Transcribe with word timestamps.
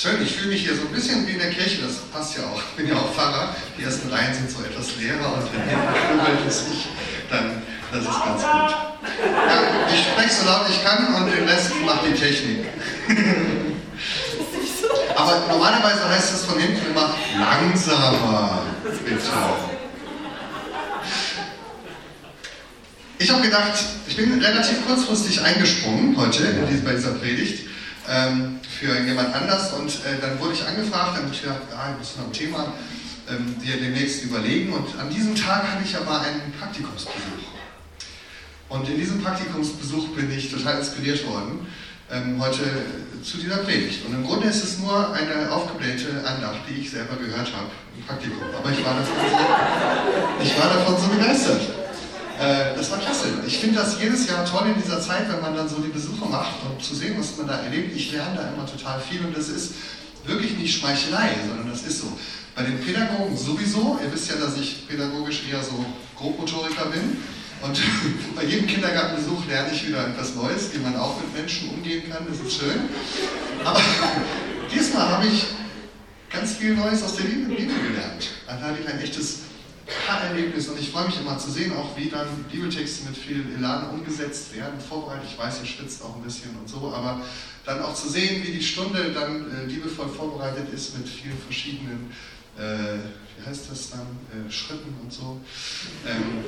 Schön, 0.00 0.22
ich 0.22 0.36
fühle 0.36 0.50
mich 0.50 0.62
hier 0.62 0.76
so 0.76 0.82
ein 0.82 0.92
bisschen 0.94 1.26
wie 1.26 1.32
in 1.32 1.40
der 1.40 1.50
Kirche, 1.50 1.82
das 1.82 1.96
passt 2.12 2.38
ja 2.38 2.44
auch. 2.44 2.62
Ich 2.62 2.70
bin 2.76 2.86
ja 2.86 2.94
auch 2.94 3.12
Pfarrer. 3.12 3.56
Die 3.76 3.82
ersten 3.82 4.08
Reihen 4.08 4.32
sind 4.32 4.48
so 4.48 4.62
etwas 4.62 4.94
leerer 4.94 5.34
und 5.34 5.52
wenn 5.52 5.68
hinten 6.24 6.46
es 6.46 6.66
sich, 6.66 6.86
dann 7.28 7.60
das 7.90 8.02
ist 8.02 8.24
ganz 8.24 8.42
gut. 8.42 8.70
Ja, 8.70 9.88
ich 9.92 10.04
spreche 10.04 10.32
so 10.32 10.46
laut 10.46 10.70
ich 10.70 10.84
kann 10.84 11.16
und 11.16 11.26
den 11.26 11.48
Rest 11.48 11.72
macht 11.84 12.06
die 12.06 12.14
Technik. 12.14 12.66
Aber 15.16 15.42
normalerweise 15.48 16.08
heißt 16.08 16.32
es 16.32 16.44
von 16.44 16.60
hinten 16.60 16.92
immer 16.92 17.12
langsamer, 17.36 18.62
bitte. 19.04 19.20
Ich 23.18 23.32
habe 23.32 23.42
gedacht, 23.42 23.84
ich 24.06 24.16
bin 24.16 24.40
relativ 24.40 24.86
kurzfristig 24.86 25.42
eingesprungen 25.42 26.16
heute 26.16 26.44
bei 26.84 26.92
dieser 26.92 27.14
Predigt 27.14 27.67
ähm, 28.08 28.60
für 28.62 28.98
jemand 29.00 29.34
anders 29.34 29.72
und 29.74 29.88
äh, 29.88 30.18
dann 30.20 30.38
wurde 30.40 30.54
ich 30.54 30.66
angefragt, 30.66 31.16
dann 31.16 31.24
habe 31.24 31.34
ich 31.34 31.42
gedacht, 31.42 31.60
ich 31.62 31.98
muss 31.98 32.16
noch 32.16 32.26
ein 32.26 32.32
Thema 32.32 32.72
ähm, 33.30 33.56
dir 33.62 33.76
demnächst 33.76 34.24
überlegen 34.24 34.72
und 34.72 34.98
an 34.98 35.10
diesem 35.10 35.34
Tag 35.34 35.64
hatte 35.64 35.84
ich 35.84 35.96
aber 35.96 36.20
einen 36.20 36.52
Praktikumsbesuch. 36.58 37.12
Und 38.68 38.88
in 38.88 38.98
diesem 38.98 39.22
Praktikumsbesuch 39.22 40.08
bin 40.08 40.30
ich 40.30 40.50
total 40.50 40.78
inspiriert 40.78 41.26
worden, 41.26 41.66
ähm, 42.10 42.40
heute 42.40 42.64
zu 43.22 43.38
dieser 43.38 43.58
Predigt. 43.58 44.04
Und 44.06 44.14
im 44.14 44.26
Grunde 44.26 44.48
ist 44.48 44.62
es 44.62 44.78
nur 44.78 45.12
eine 45.12 45.50
aufgeblähte 45.50 46.24
Andacht, 46.26 46.60
die 46.68 46.80
ich 46.80 46.90
selber 46.90 47.16
gehört 47.16 47.52
habe 47.54 47.70
im 47.96 48.04
Praktikum. 48.04 48.38
Aber 48.56 48.70
ich 48.70 48.84
war 48.84 48.94
davon 48.94 49.14
so, 49.14 50.42
ich 50.42 50.58
war 50.58 50.68
davon 50.68 50.96
so 50.96 51.08
begeistert. 51.08 51.77
Äh, 52.38 52.76
das 52.76 52.90
war 52.90 52.98
klasse. 52.98 53.26
Ich 53.46 53.58
finde 53.58 53.80
das 53.80 54.00
jedes 54.00 54.28
Jahr 54.28 54.44
toll 54.44 54.68
in 54.68 54.80
dieser 54.80 55.00
Zeit, 55.00 55.28
wenn 55.28 55.40
man 55.40 55.56
dann 55.56 55.68
so 55.68 55.78
die 55.80 55.88
Besuche 55.88 56.24
macht 56.26 56.54
und 56.64 56.82
zu 56.82 56.94
sehen, 56.94 57.16
was 57.18 57.36
man 57.36 57.48
da 57.48 57.60
erlebt. 57.60 57.94
Ich 57.96 58.12
lerne 58.12 58.36
da 58.36 58.48
immer 58.52 58.64
total 58.64 59.00
viel 59.00 59.24
und 59.24 59.36
das 59.36 59.48
ist 59.48 59.74
wirklich 60.24 60.56
nicht 60.56 60.78
Schmeichelei, 60.78 61.34
sondern 61.48 61.68
das 61.68 61.82
ist 61.82 62.00
so. 62.00 62.12
Bei 62.54 62.62
den 62.62 62.80
Pädagogen 62.80 63.36
sowieso. 63.36 63.98
Ihr 64.02 64.12
wisst 64.12 64.30
ja, 64.30 64.36
dass 64.36 64.56
ich 64.56 64.86
pädagogisch 64.88 65.42
eher 65.50 65.62
so 65.62 65.84
Grobmotoriker 66.16 66.86
bin. 66.86 67.18
Und 67.60 67.80
bei 68.36 68.44
jedem 68.44 68.68
Kindergartenbesuch 68.68 69.46
lerne 69.48 69.72
ich 69.72 69.88
wieder 69.88 70.06
etwas 70.06 70.34
Neues, 70.36 70.72
wie 70.72 70.78
man 70.78 70.96
auch 70.96 71.20
mit 71.20 71.34
Menschen 71.34 71.70
umgehen 71.70 72.08
kann. 72.08 72.24
Das 72.28 72.38
ist 72.38 72.58
schön. 72.58 72.82
Aber 73.64 73.80
diesmal 74.72 75.08
habe 75.08 75.26
ich 75.26 75.46
ganz 76.30 76.52
viel 76.52 76.76
Neues 76.76 77.02
aus 77.02 77.16
der 77.16 77.24
Bibel 77.24 77.56
gelernt. 77.56 78.28
Dann 78.46 78.60
hatte 78.60 78.78
ich 78.80 78.88
ein 78.88 79.00
echtes 79.00 79.40
Erlebnis 80.28 80.68
und 80.68 80.78
ich 80.78 80.90
freue 80.90 81.06
mich 81.06 81.18
immer 81.18 81.38
zu 81.38 81.50
sehen, 81.50 81.72
auch 81.72 81.96
wie 81.96 82.08
dann 82.08 82.26
Bibeltexte 82.50 83.06
mit 83.06 83.16
viel 83.16 83.44
Elan 83.56 83.90
umgesetzt 83.90 84.54
werden, 84.54 84.78
vorbereitet. 84.80 85.28
Ich 85.32 85.38
weiß, 85.38 85.60
ihr 85.62 85.66
schwitzt 85.66 86.02
auch 86.02 86.16
ein 86.16 86.22
bisschen 86.22 86.50
und 86.58 86.68
so, 86.68 86.92
aber 86.94 87.22
dann 87.64 87.82
auch 87.82 87.94
zu 87.94 88.08
sehen, 88.08 88.42
wie 88.46 88.52
die 88.52 88.62
Stunde 88.62 89.12
dann 89.12 89.50
äh, 89.50 89.64
liebevoll 89.66 90.08
vorbereitet 90.08 90.72
ist 90.72 90.96
mit 90.96 91.08
vielen 91.08 91.38
verschiedenen, 91.38 92.10
äh, 92.58 92.98
wie 93.36 93.46
heißt 93.46 93.70
das 93.70 93.90
dann, 93.90 94.00
äh, 94.00 94.50
Schritten 94.50 94.94
und 95.02 95.12
so. 95.12 95.40
Ähm, 96.06 96.44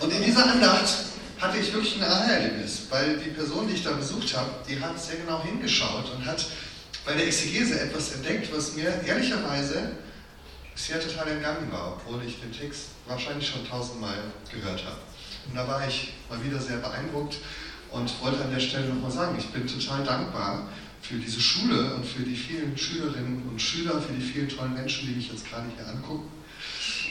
und 0.00 0.12
in 0.12 0.22
dieser 0.22 0.50
Andacht 0.50 0.88
hatte 1.38 1.58
ich 1.58 1.72
wirklich 1.72 1.96
ein 1.96 2.04
Aha-Erlebnis, 2.04 2.82
weil 2.90 3.18
die 3.18 3.30
Person, 3.30 3.68
die 3.68 3.74
ich 3.74 3.84
da 3.84 3.92
besucht 3.92 4.36
habe, 4.36 4.50
die 4.68 4.80
hat 4.80 5.02
sehr 5.02 5.16
genau 5.16 5.42
hingeschaut 5.42 6.12
und 6.14 6.26
hat 6.26 6.46
bei 7.06 7.14
der 7.14 7.26
Exegese 7.26 7.80
etwas 7.80 8.12
entdeckt, 8.12 8.48
was 8.54 8.74
mir 8.74 8.92
ehrlicherweise 9.06 9.92
bisher 10.78 11.00
total 11.00 11.26
entgangen 11.32 11.72
war, 11.72 11.96
obwohl 11.96 12.22
ich 12.24 12.38
den 12.38 12.52
Text 12.52 12.90
wahrscheinlich 13.08 13.48
schon 13.48 13.66
tausendmal 13.68 14.14
gehört 14.52 14.84
habe. 14.84 14.98
Und 15.48 15.56
da 15.56 15.66
war 15.66 15.86
ich 15.88 16.12
mal 16.30 16.42
wieder 16.44 16.60
sehr 16.60 16.76
beeindruckt 16.76 17.38
und 17.90 18.22
wollte 18.22 18.44
an 18.44 18.52
der 18.52 18.60
Stelle 18.60 18.88
nochmal 18.88 19.10
sagen, 19.10 19.36
ich 19.36 19.46
bin 19.48 19.66
total 19.66 20.04
dankbar 20.04 20.68
für 21.02 21.16
diese 21.16 21.40
Schule 21.40 21.94
und 21.94 22.06
für 22.06 22.22
die 22.22 22.36
vielen 22.36 22.78
Schülerinnen 22.78 23.42
und 23.50 23.60
Schüler, 23.60 24.00
für 24.00 24.12
die 24.12 24.22
vielen 24.22 24.48
tollen 24.48 24.74
Menschen, 24.74 25.08
die 25.08 25.14
mich 25.16 25.32
jetzt 25.32 25.48
gerade 25.50 25.66
hier 25.76 25.88
angucken. 25.88 26.28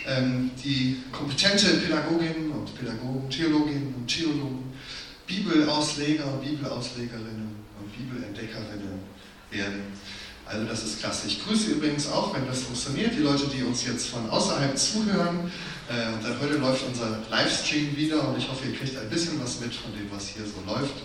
Ähm, 0.05 0.51
die 0.63 1.03
kompetente 1.11 1.67
Pädagoginnen 1.67 2.51
und 2.51 2.73
Pädagogen, 2.73 3.29
Theologinnen 3.29 3.93
und 3.97 4.07
Theologen, 4.07 4.73
Bibelausleger, 5.25 6.39
Bibelauslegerinnen 6.41 7.53
und 7.81 7.97
Bibelentdeckerinnen 7.97 8.99
werden 9.51 9.81
also 10.49 10.65
das 10.65 10.83
ist 10.83 10.99
klasse. 10.99 11.27
Ich 11.27 11.43
grüße 11.45 11.71
übrigens 11.71 12.07
auch, 12.09 12.33
wenn 12.33 12.47
das 12.47 12.61
funktioniert, 12.61 13.13
die 13.15 13.21
Leute, 13.21 13.47
die 13.47 13.63
uns 13.63 13.85
jetzt 13.85 14.07
von 14.07 14.29
außerhalb 14.29 14.77
zuhören. 14.77 15.51
Äh, 15.89 16.23
dann 16.23 16.39
heute 16.41 16.57
läuft 16.57 16.83
unser 16.87 17.19
Livestream 17.29 17.95
wieder 17.95 18.27
und 18.27 18.37
ich 18.37 18.49
hoffe, 18.49 18.67
ihr 18.67 18.75
kriegt 18.75 18.97
ein 18.97 19.09
bisschen 19.09 19.41
was 19.41 19.59
mit 19.59 19.73
von 19.73 19.91
dem, 19.93 20.09
was 20.11 20.29
hier 20.29 20.43
so 20.43 20.59
läuft. 20.65 20.95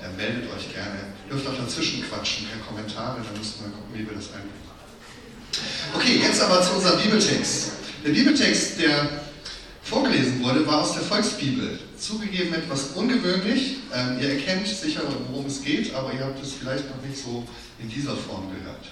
Äh, 0.00 0.08
meldet 0.16 0.50
euch 0.52 0.72
gerne. 0.72 1.14
Ihr 1.26 1.34
dürft 1.34 1.46
auch 1.48 1.56
dazwischen 1.56 2.02
quatschen, 2.08 2.46
per 2.48 2.60
Kommentare, 2.66 3.20
dann 3.22 3.38
müssen 3.38 3.64
wir 3.64 3.70
gucken, 3.72 3.92
wie 3.94 4.06
wir 4.06 4.16
das 4.16 4.32
einbringen. 4.32 4.62
Okay, 5.94 6.20
jetzt 6.22 6.40
aber 6.40 6.62
zu 6.62 6.72
unserem 6.72 7.00
Bibeltext. 7.00 7.72
Der 8.04 8.10
Bibeltext, 8.10 8.80
der 8.80 9.31
vorgelesen 9.92 10.42
wurde, 10.42 10.66
war 10.66 10.80
aus 10.80 10.94
der 10.94 11.02
Volksbibel. 11.02 11.78
Zugegeben 11.98 12.54
etwas 12.54 12.92
ungewöhnlich. 12.92 13.76
Ähm, 13.94 14.18
ihr 14.20 14.30
erkennt 14.30 14.66
sicher, 14.66 15.02
worum 15.28 15.46
es 15.46 15.62
geht, 15.62 15.94
aber 15.94 16.14
ihr 16.14 16.24
habt 16.24 16.42
es 16.42 16.54
vielleicht 16.54 16.88
noch 16.88 17.02
nicht 17.06 17.22
so 17.22 17.44
in 17.78 17.90
dieser 17.90 18.16
Form 18.16 18.50
gehört. 18.50 18.86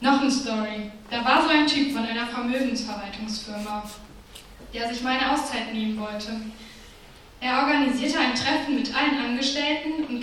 Noch 0.00 0.20
eine 0.20 0.30
Story. 0.30 0.90
Da 1.10 1.24
war 1.24 1.42
so 1.42 1.50
ein 1.50 1.66
Typ 1.66 1.92
von 1.92 2.04
einer 2.04 2.26
Vermögensverwaltungsfirma, 2.26 3.90
der 4.72 4.88
sich 4.88 5.02
meine 5.02 5.32
Auszeit 5.32 5.74
nehmen 5.74 5.98
wollte. 5.98 6.32
Er 7.40 7.62
organisierte 7.62 8.18
ein 8.18 8.34
Treffen 8.34 8.76
mit 8.76 8.94
allen 8.94 9.18
Angestellten 9.18 9.75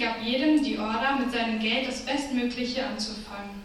gab 0.03 0.21
jedem 0.21 0.61
die 0.61 0.77
Order, 0.77 1.15
mit 1.17 1.31
seinem 1.31 1.59
Geld 1.59 1.87
das 1.87 2.01
Bestmögliche 2.01 2.85
anzufangen. 2.85 3.63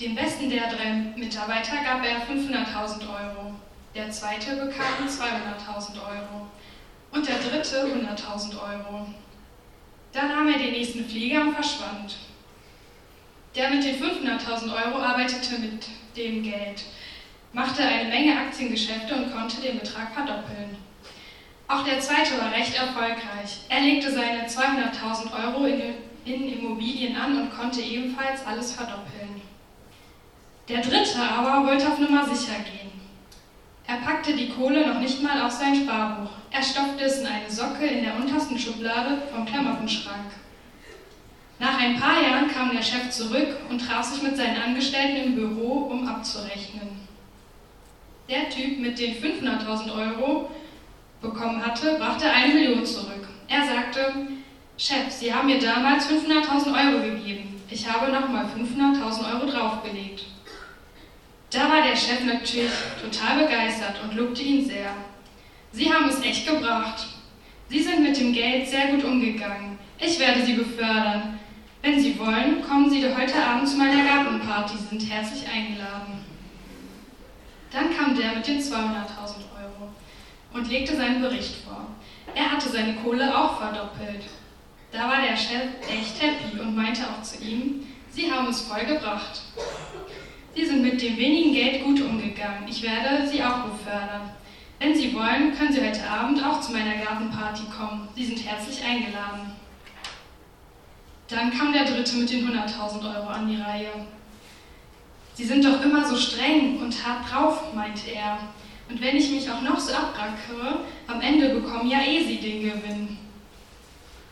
Dem 0.00 0.14
besten 0.14 0.50
der 0.50 0.68
drei 0.68 0.90
Mitarbeiter 1.16 1.76
gab 1.84 2.04
er 2.04 2.22
500.000 2.26 3.02
Euro. 3.02 3.54
Der 3.94 4.10
zweite 4.10 4.56
bekam 4.56 5.06
200.000 5.06 5.96
Euro 5.96 6.46
und 7.12 7.28
der 7.28 7.38
dritte 7.38 7.84
100.000 7.84 8.54
Euro. 8.60 9.06
Dann 10.12 10.28
nahm 10.28 10.48
er 10.48 10.58
den 10.58 10.72
nächsten 10.72 11.04
Flieger 11.04 11.42
und 11.42 11.54
verschwand. 11.54 12.16
Der 13.54 13.70
mit 13.70 13.84
den 13.84 14.00
500.000 14.00 14.86
Euro 14.86 15.02
arbeitete 15.02 15.58
mit 15.58 15.86
dem 16.16 16.42
Geld, 16.42 16.84
machte 17.52 17.82
eine 17.82 18.08
Menge 18.08 18.38
Aktiengeschäfte 18.38 19.14
und 19.14 19.32
konnte 19.32 19.60
den 19.60 19.78
Betrag 19.78 20.12
verdoppeln. 20.12 20.87
Auch 21.68 21.84
der 21.84 22.00
zweite 22.00 22.40
war 22.40 22.50
recht 22.50 22.74
erfolgreich. 22.74 23.60
Er 23.68 23.80
legte 23.80 24.10
seine 24.10 24.46
200.000 24.46 25.44
Euro 25.44 25.66
in, 25.66 26.48
Immobilien 26.48 27.14
an 27.14 27.42
und 27.42 27.56
konnte 27.56 27.82
ebenfalls 27.82 28.46
alles 28.46 28.72
verdoppeln. 28.72 29.42
Der 30.66 30.80
dritte 30.80 31.18
aber 31.20 31.66
wollte 31.66 31.88
auf 31.88 31.98
Nummer 31.98 32.24
sicher 32.26 32.56
gehen. 32.60 32.88
Er 33.86 33.96
packte 33.96 34.34
die 34.34 34.48
Kohle 34.48 34.86
noch 34.86 35.00
nicht 35.00 35.22
mal 35.22 35.42
auf 35.42 35.52
sein 35.52 35.74
Sparbuch. 35.74 36.30
Er 36.50 36.62
stopfte 36.62 37.04
es 37.04 37.20
in 37.20 37.26
eine 37.26 37.50
Socke 37.50 37.86
in 37.86 38.04
der 38.04 38.16
untersten 38.16 38.58
Schublade 38.58 39.22
vom 39.32 39.44
Klamottenschrank. 39.44 40.32
Nach 41.58 41.78
ein 41.78 41.98
paar 41.98 42.22
Jahren 42.22 42.48
kam 42.48 42.70
der 42.70 42.82
Chef 42.82 43.10
zurück 43.10 43.56
und 43.68 43.78
traf 43.78 44.04
sich 44.04 44.22
mit 44.22 44.36
seinen 44.36 44.60
Angestellten 44.62 45.24
im 45.24 45.34
Büro, 45.34 45.88
um 45.90 46.06
abzurechnen. 46.06 47.06
Der 48.28 48.48
Typ 48.50 48.78
mit 48.78 48.98
den 48.98 49.14
500.000 49.14 49.92
Euro 49.92 50.50
bekommen 51.20 51.64
hatte, 51.64 51.96
brachte 51.98 52.30
eine 52.30 52.54
Million 52.54 52.84
zurück. 52.84 53.26
Er 53.48 53.64
sagte, 53.64 54.12
Chef, 54.76 55.10
Sie 55.10 55.32
haben 55.32 55.46
mir 55.46 55.58
damals 55.58 56.08
500.000 56.08 56.66
Euro 56.66 57.02
gegeben. 57.02 57.60
Ich 57.70 57.90
habe 57.90 58.12
nochmal 58.12 58.44
500.000 58.46 59.34
Euro 59.34 59.50
draufgelegt. 59.50 60.24
Da 61.50 61.68
war 61.68 61.82
der 61.82 61.96
Chef 61.96 62.24
natürlich 62.24 62.70
total 63.02 63.44
begeistert 63.44 63.96
und 64.02 64.16
lobte 64.16 64.42
ihn 64.42 64.64
sehr. 64.64 64.90
Sie 65.72 65.92
haben 65.92 66.08
es 66.08 66.22
echt 66.22 66.46
gebracht. 66.46 67.06
Sie 67.68 67.82
sind 67.82 68.02
mit 68.02 68.18
dem 68.18 68.32
Geld 68.32 68.68
sehr 68.68 68.88
gut 68.88 69.04
umgegangen. 69.04 69.78
Ich 69.98 70.18
werde 70.20 70.44
Sie 70.44 70.54
befördern. 70.54 71.38
Wenn 71.82 72.00
Sie 72.00 72.18
wollen, 72.18 72.62
kommen 72.62 72.88
Sie 72.88 73.02
heute 73.02 73.44
Abend 73.44 73.68
zu 73.68 73.76
meiner 73.76 74.04
Gartenparty. 74.04 74.76
Sie 74.76 74.96
sind 74.96 75.10
herzlich 75.10 75.48
eingeladen. 75.48 76.24
Dann 77.72 77.96
kam 77.96 78.16
der 78.16 78.34
mit 78.34 78.46
den 78.46 78.60
200.000 78.60 78.72
Euro 78.72 79.57
und 80.52 80.68
legte 80.68 80.96
seinen 80.96 81.20
Bericht 81.20 81.56
vor. 81.64 81.86
Er 82.34 82.52
hatte 82.52 82.68
seine 82.68 82.94
Kohle 82.96 83.36
auch 83.36 83.58
verdoppelt. 83.58 84.24
Da 84.92 85.08
war 85.08 85.20
der 85.20 85.36
Chef 85.36 85.68
echt 85.90 86.22
happy 86.22 86.60
und 86.60 86.74
meinte 86.74 87.02
auch 87.02 87.22
zu 87.22 87.42
ihm, 87.42 87.86
Sie 88.10 88.32
haben 88.32 88.48
es 88.48 88.62
voll 88.62 88.84
gebracht. 88.84 89.42
Sie 90.54 90.64
sind 90.64 90.82
mit 90.82 91.00
dem 91.00 91.16
wenigen 91.16 91.52
Geld 91.52 91.84
gut 91.84 92.00
umgegangen. 92.00 92.66
Ich 92.66 92.82
werde 92.82 93.28
Sie 93.28 93.42
auch 93.44 93.64
befördern. 93.64 94.30
Wenn 94.80 94.94
Sie 94.94 95.14
wollen, 95.14 95.56
können 95.56 95.72
Sie 95.72 95.86
heute 95.86 96.08
Abend 96.08 96.42
auch 96.44 96.60
zu 96.60 96.72
meiner 96.72 96.96
Gartenparty 96.96 97.64
kommen. 97.76 98.08
Sie 98.16 98.24
sind 98.24 98.44
herzlich 98.44 98.82
eingeladen. 98.84 99.52
Dann 101.28 101.56
kam 101.56 101.72
der 101.72 101.84
Dritte 101.84 102.16
mit 102.16 102.30
den 102.30 102.48
100.000 102.48 103.16
Euro 103.16 103.28
an 103.28 103.46
die 103.46 103.60
Reihe. 103.60 103.90
Sie 105.34 105.44
sind 105.44 105.64
doch 105.64 105.82
immer 105.82 106.04
so 106.04 106.16
streng 106.16 106.80
und 106.80 107.06
hart 107.06 107.30
drauf, 107.30 107.74
meinte 107.74 108.10
er. 108.10 108.38
Und 108.88 109.00
wenn 109.02 109.16
ich 109.16 109.30
mich 109.30 109.50
auch 109.50 109.60
noch 109.60 109.78
so 109.78 109.92
abrackere, 109.92 110.80
am 111.06 111.20
Ende 111.20 111.50
bekommen 111.50 111.90
ja 111.90 112.00
eh 112.02 112.24
sie 112.24 112.38
den 112.38 112.62
Gewinn. 112.62 113.18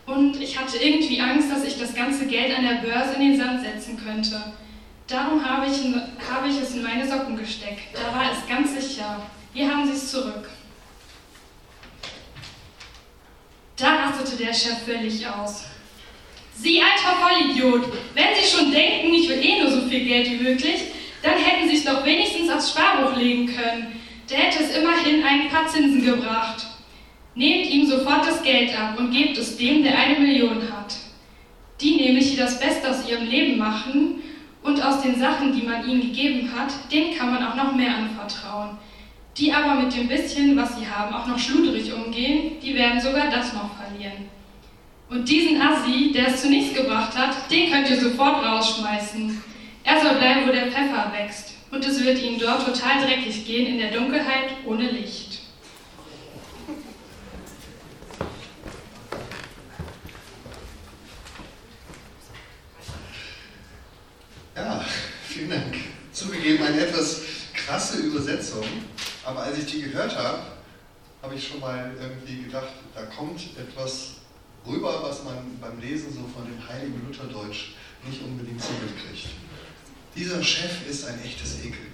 Und 0.07 0.41
ich 0.41 0.57
hatte 0.57 0.77
irgendwie 0.77 1.19
Angst, 1.19 1.51
dass 1.51 1.63
ich 1.63 1.77
das 1.77 1.93
ganze 1.93 2.25
Geld 2.27 2.57
an 2.57 2.63
der 2.63 2.87
Börse 2.87 3.15
in 3.15 3.31
den 3.31 3.37
Sand 3.37 3.61
setzen 3.61 4.01
könnte. 4.03 4.53
Darum 5.05 5.43
habe 5.43 5.67
ich, 5.67 5.79
habe 6.29 6.47
ich 6.49 6.61
es 6.61 6.75
in 6.75 6.83
meine 6.83 7.07
Socken 7.07 7.37
gesteckt. 7.37 7.93
Da 7.93 8.17
war 8.17 8.31
es 8.31 8.47
ganz 8.47 8.73
sicher. 8.73 9.21
Hier 9.53 9.69
haben 9.69 9.85
Sie 9.85 9.93
es 9.93 10.11
zurück. 10.11 10.49
Da 13.75 13.95
rastete 13.95 14.37
der 14.37 14.53
Chef 14.53 14.83
völlig 14.85 15.27
aus. 15.27 15.65
Sie 16.55 16.81
alter 16.81 17.15
Vollidiot, 17.21 17.85
wenn 18.15 18.35
Sie 18.35 18.49
schon 18.49 18.71
denken, 18.71 19.13
ich 19.13 19.29
will 19.29 19.39
eh 19.39 19.61
nur 19.61 19.69
so 19.69 19.87
viel 19.87 20.03
Geld 20.03 20.31
wie 20.31 20.43
möglich, 20.43 20.81
dann 21.21 21.37
hätten 21.37 21.69
Sie 21.69 21.75
es 21.77 21.85
doch 21.85 22.03
wenigstens 22.03 22.49
aufs 22.49 22.71
Sparbuch 22.71 23.15
legen 23.15 23.45
können. 23.45 23.99
Der 24.29 24.37
hätte 24.37 24.63
es 24.63 24.77
immerhin 24.77 25.23
ein 25.23 25.49
paar 25.49 25.67
Zinsen 25.67 26.03
gebracht. 26.03 26.65
Nehmt 27.35 27.69
ihm 27.69 27.85
sofort 27.85 28.25
das 28.27 28.43
Geld 28.43 28.77
ab 28.77 28.99
und 28.99 29.11
gebt 29.11 29.37
es 29.37 29.57
dem, 29.57 29.83
der 29.83 29.97
eine 29.97 30.19
Million 30.19 30.61
hat. 30.63 30.95
Die 31.79 31.95
nämlich, 31.95 32.31
die 32.31 32.37
das 32.37 32.59
Beste 32.59 32.89
aus 32.89 33.07
ihrem 33.07 33.27
Leben 33.27 33.57
machen 33.57 34.21
und 34.63 34.83
aus 34.83 35.01
den 35.01 35.17
Sachen, 35.17 35.53
die 35.53 35.65
man 35.65 35.87
ihnen 35.87 36.01
gegeben 36.01 36.51
hat, 36.53 36.73
denen 36.91 37.15
kann 37.15 37.33
man 37.33 37.45
auch 37.45 37.55
noch 37.55 37.75
mehr 37.75 37.95
anvertrauen. 37.95 38.77
Die 39.37 39.53
aber 39.53 39.75
mit 39.75 39.95
dem 39.95 40.07
bisschen, 40.07 40.57
was 40.57 40.77
sie 40.77 40.87
haben, 40.87 41.13
auch 41.13 41.27
noch 41.27 41.37
schludrig 41.37 41.93
umgehen, 41.93 42.59
die 42.61 42.75
werden 42.75 42.99
sogar 42.99 43.29
das 43.29 43.53
noch 43.53 43.69
verlieren. 43.75 44.27
Und 45.09 45.29
diesen 45.29 45.61
Assi, 45.61 46.11
der 46.11 46.27
es 46.27 46.41
zu 46.41 46.49
nichts 46.49 46.75
gebracht 46.75 47.15
hat, 47.17 47.49
den 47.49 47.71
könnt 47.71 47.89
ihr 47.89 48.01
sofort 48.01 48.43
rausschmeißen. 48.43 49.41
Er 49.83 50.01
soll 50.01 50.15
bleiben, 50.15 50.47
wo 50.47 50.51
der 50.51 50.71
Pfeffer 50.71 51.13
wächst. 51.15 51.56
Und 51.69 51.85
es 51.85 52.03
wird 52.03 52.19
ihm 52.21 52.39
dort 52.39 52.65
total 52.65 53.05
dreckig 53.05 53.45
gehen, 53.45 53.67
in 53.67 53.77
der 53.79 53.91
Dunkelheit 53.91 54.51
ohne 54.65 54.89
Licht. 54.89 55.39
Ja, 64.55 64.83
vielen 65.27 65.49
Dank. 65.49 65.75
Zugegeben 66.13 66.63
eine 66.65 66.79
etwas 66.79 67.21
krasse 67.53 67.99
Übersetzung, 67.99 68.65
aber 69.23 69.43
als 69.43 69.59
ich 69.59 69.65
die 69.65 69.81
gehört 69.83 70.17
habe, 70.17 70.39
habe 71.21 71.35
ich 71.35 71.47
schon 71.47 71.59
mal 71.59 71.95
irgendwie 72.01 72.43
gedacht, 72.43 72.73
da 72.95 73.03
kommt 73.03 73.41
etwas 73.57 74.15
rüber, 74.65 75.03
was 75.03 75.23
man 75.23 75.59
beim 75.59 75.79
Lesen 75.79 76.13
so 76.13 76.21
von 76.21 76.45
dem 76.45 76.67
heiligen 76.67 77.05
Lutherdeutsch 77.05 77.73
nicht 78.07 78.21
unbedingt 78.23 78.61
so 78.61 78.69
mitkriegt. 78.83 79.27
Dieser 80.17 80.43
Chef 80.43 80.89
ist 80.89 81.05
ein 81.05 81.21
echtes 81.23 81.59
Ekel. 81.59 81.85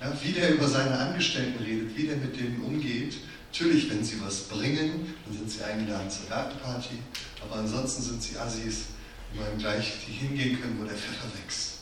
Ja, 0.00 0.12
wie 0.20 0.32
der 0.32 0.54
über 0.54 0.66
seine 0.66 0.98
Angestellten 0.98 1.62
redet, 1.62 1.96
wie 1.96 2.08
der 2.08 2.16
mit 2.16 2.36
denen 2.36 2.60
umgeht. 2.60 3.18
Natürlich, 3.52 3.88
wenn 3.88 4.02
sie 4.02 4.20
was 4.20 4.48
bringen, 4.48 5.14
dann 5.24 5.38
sind 5.38 5.48
sie 5.48 5.62
eingeladen 5.62 6.10
zur 6.10 6.26
Gartenparty, 6.28 6.98
aber 7.40 7.60
ansonsten 7.60 8.02
sind 8.02 8.22
sie 8.22 8.36
Assis, 8.36 8.86
die 9.32 9.38
man 9.38 9.56
gleich 9.56 9.92
die 10.06 10.12
hingehen 10.12 10.60
können, 10.60 10.76
wo 10.80 10.84
der 10.84 10.96
Pfeffer 10.96 11.28
wächst. 11.40 11.76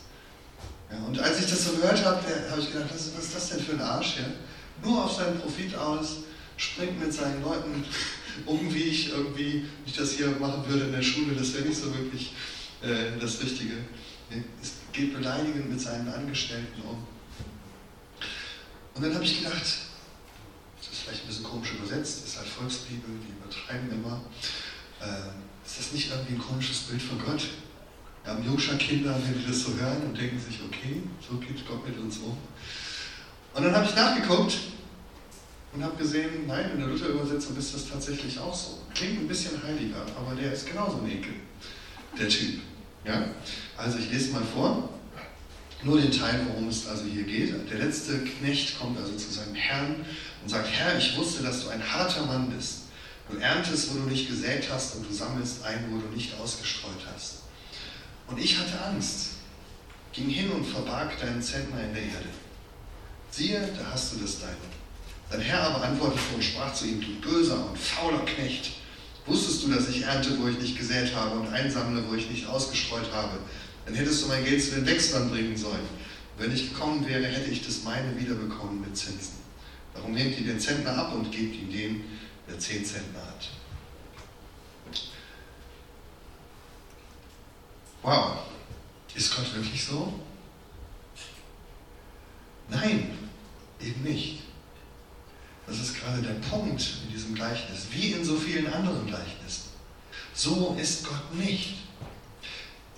Ja, 0.92 0.98
und 0.98 1.18
als 1.18 1.40
ich 1.40 1.46
das 1.46 1.64
so 1.64 1.72
gehört 1.72 2.04
habe, 2.04 2.20
habe 2.50 2.60
ich 2.60 2.70
gedacht, 2.70 2.90
was, 2.92 3.10
was 3.16 3.24
ist 3.24 3.34
das 3.34 3.48
denn 3.48 3.60
für 3.60 3.72
ein 3.72 3.80
Arsch? 3.80 4.18
Ja? 4.18 4.86
Nur 4.86 5.04
auf 5.04 5.12
seinen 5.12 5.40
Profit 5.40 5.74
aus, 5.74 6.18
springt 6.58 7.00
mit 7.00 7.12
seinen 7.12 7.42
Leuten 7.42 7.84
um, 8.46 8.72
wie 8.72 8.82
ich 8.82 9.08
irgendwie, 9.08 9.64
wie 9.84 9.90
ich 9.90 9.96
das 9.96 10.12
hier 10.12 10.28
machen 10.38 10.62
würde 10.68 10.84
in 10.84 10.92
der 10.92 11.02
Schule, 11.02 11.34
das 11.34 11.54
wäre 11.54 11.64
nicht 11.64 11.80
so 11.80 11.86
wirklich 11.96 12.34
äh, 12.82 13.18
das 13.18 13.42
Richtige. 13.42 13.74
Es 14.62 14.72
geht 14.92 15.14
beleidigend 15.14 15.70
mit 15.70 15.80
seinen 15.80 16.08
Angestellten 16.08 16.82
um. 16.82 17.06
Und 18.94 19.02
dann 19.02 19.14
habe 19.14 19.24
ich 19.24 19.38
gedacht, 19.38 19.62
das 19.62 20.92
ist 20.92 21.00
vielleicht 21.02 21.24
ein 21.24 21.26
bisschen 21.26 21.44
komisch 21.44 21.72
übersetzt, 21.72 22.24
ist 22.24 22.38
halt 22.38 22.46
Volksbibel, 22.46 23.10
die 23.26 23.32
übertreiben 23.32 23.90
immer. 23.90 24.22
Äh, 25.00 25.66
ist 25.66 25.78
das 25.78 25.92
nicht 25.92 26.10
irgendwie 26.10 26.34
ein 26.34 26.40
komisches 26.40 26.80
Bild 26.82 27.02
von 27.02 27.18
Gott? 27.24 27.42
Wir 28.22 28.32
haben 28.32 28.44
Jungscher 28.44 28.76
Kinder, 28.76 29.14
wenn 29.22 29.38
die 29.38 29.46
das 29.46 29.62
so 29.62 29.74
hören 29.74 30.02
und 30.06 30.16
denken 30.16 30.38
sich, 30.38 30.60
okay, 30.64 31.02
so 31.20 31.36
geht 31.38 31.66
Gott 31.66 31.86
mit 31.86 31.98
uns 31.98 32.18
um. 32.18 32.38
Und 33.54 33.62
dann 33.62 33.74
habe 33.74 33.86
ich 33.86 33.94
nachgeguckt 33.94 34.56
und 35.72 35.82
habe 35.82 35.96
gesehen, 35.96 36.46
nein, 36.46 36.70
in 36.72 36.78
der 36.78 36.88
Luther-Übersetzung 36.88 37.56
ist 37.56 37.74
das 37.74 37.88
tatsächlich 37.88 38.38
auch 38.38 38.54
so. 38.54 38.78
Klingt 38.94 39.20
ein 39.20 39.28
bisschen 39.28 39.62
heiliger, 39.62 40.06
aber 40.16 40.34
der 40.34 40.52
ist 40.52 40.66
genauso 40.66 40.98
ein 40.98 41.10
Ekel, 41.10 41.34
der 42.18 42.28
Typ. 42.28 42.60
Ja? 43.04 43.26
Also 43.76 43.98
ich 43.98 44.10
lese 44.10 44.32
mal 44.32 44.42
vor, 44.42 44.88
nur 45.82 46.00
den 46.00 46.10
Teil, 46.10 46.40
worum 46.48 46.68
es 46.68 46.86
also 46.88 47.04
hier 47.04 47.24
geht. 47.24 47.52
Der 47.70 47.78
letzte 47.78 48.18
Knecht 48.20 48.78
kommt 48.78 48.98
also 48.98 49.12
zu 49.16 49.30
seinem 49.30 49.54
Herrn 49.54 49.96
und 50.42 50.48
sagt, 50.48 50.68
Herr, 50.70 50.96
ich 50.96 51.16
wusste, 51.16 51.42
dass 51.42 51.62
du 51.64 51.68
ein 51.68 51.82
harter 51.92 52.24
Mann 52.24 52.50
bist. 52.50 52.84
Du 53.30 53.38
erntest, 53.38 53.94
wo 53.94 53.98
du 53.98 54.08
nicht 54.08 54.28
gesät 54.28 54.68
hast 54.70 54.96
und 54.96 55.08
du 55.08 55.14
sammelst 55.14 55.64
ein, 55.64 55.86
wo 55.90 55.98
du 55.98 56.14
nicht 56.14 56.38
ausgestreut 56.38 57.06
hast. 57.14 57.42
Und 58.26 58.38
ich 58.38 58.58
hatte 58.58 58.82
Angst, 58.82 59.30
ging 60.12 60.28
hin 60.28 60.50
und 60.50 60.64
verbarg 60.64 61.18
deinen 61.20 61.42
Zentner 61.42 61.82
in 61.84 61.94
der 61.94 62.02
Erde. 62.02 62.28
Siehe, 63.30 63.68
da 63.78 63.92
hast 63.92 64.14
du 64.14 64.18
das 64.18 64.40
deine. 64.40 64.54
Sein 65.30 65.40
Herr 65.40 65.62
aber 65.62 65.84
antwortete 65.84 66.34
und 66.34 66.44
sprach 66.44 66.72
zu 66.72 66.86
ihm, 66.86 67.00
du 67.00 67.28
böser 67.28 67.68
und 67.68 67.78
fauler 67.78 68.24
Knecht. 68.24 68.72
Wusstest 69.26 69.62
du, 69.62 69.68
dass 69.68 69.88
ich 69.88 70.02
ernte, 70.02 70.38
wo 70.38 70.48
ich 70.48 70.58
nicht 70.58 70.78
gesät 70.78 71.14
habe 71.14 71.40
und 71.40 71.48
einsammle, 71.48 72.04
wo 72.08 72.14
ich 72.14 72.28
nicht 72.28 72.46
ausgestreut 72.46 73.10
habe? 73.12 73.38
Dann 73.86 73.94
hättest 73.94 74.22
du 74.22 74.28
mein 74.28 74.44
Geld 74.44 74.62
zu 74.62 74.72
den 74.72 74.86
Wechslern 74.86 75.30
bringen 75.30 75.56
sollen. 75.56 75.88
wenn 76.36 76.52
ich 76.52 76.70
gekommen 76.70 77.06
wäre, 77.06 77.26
hätte 77.26 77.50
ich 77.50 77.64
das 77.64 77.84
meine 77.84 78.18
wiederbekommen 78.18 78.80
mit 78.80 78.96
Zinsen. 78.96 79.34
Darum 79.94 80.12
nehmt 80.12 80.36
ihr 80.38 80.46
den 80.46 80.58
Zentner 80.58 80.96
ab 80.96 81.14
und 81.14 81.30
gebt 81.30 81.54
ihn 81.54 81.70
dem, 81.70 82.04
der 82.48 82.58
zehn 82.58 82.84
Zentner 82.84 83.20
hat. 83.20 83.50
Wow, 88.02 88.38
ist 89.14 89.34
Gott 89.34 89.54
wirklich 89.54 89.84
so? 89.84 90.20
Nein, 92.68 93.16
eben 93.80 94.02
nicht. 94.02 94.42
Das 95.66 95.78
ist 95.78 95.98
gerade 95.98 96.20
der 96.20 96.34
Punkt 96.48 96.82
in 97.04 97.12
diesem 97.12 97.34
Gleichnis, 97.34 97.86
wie 97.90 98.12
in 98.12 98.24
so 98.24 98.36
vielen 98.36 98.72
anderen 98.72 99.06
Gleichnissen. 99.06 99.70
So 100.34 100.76
ist 100.80 101.06
Gott 101.06 101.34
nicht. 101.34 101.76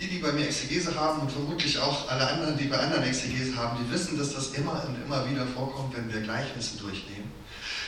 Die, 0.01 0.09
die 0.09 0.19
bei 0.19 0.33
mir 0.33 0.47
Exegese 0.47 0.95
haben 0.95 1.23
und 1.23 1.33
vermutlich 1.33 1.79
auch 1.79 2.11
alle 2.11 2.27
anderen, 2.29 2.59
die 2.59 2.65
bei 2.65 2.79
anderen 2.79 3.05
Exegese 3.05 3.57
haben, 3.57 3.79
die 3.83 3.91
wissen, 3.91 4.19
dass 4.19 4.35
das 4.35 4.49
immer 4.49 4.85
und 4.87 5.03
immer 5.03 5.29
wieder 5.31 5.47
vorkommt, 5.47 5.97
wenn 5.97 6.13
wir 6.13 6.21
Gleichnisse 6.21 6.77
durchnehmen. 6.77 7.33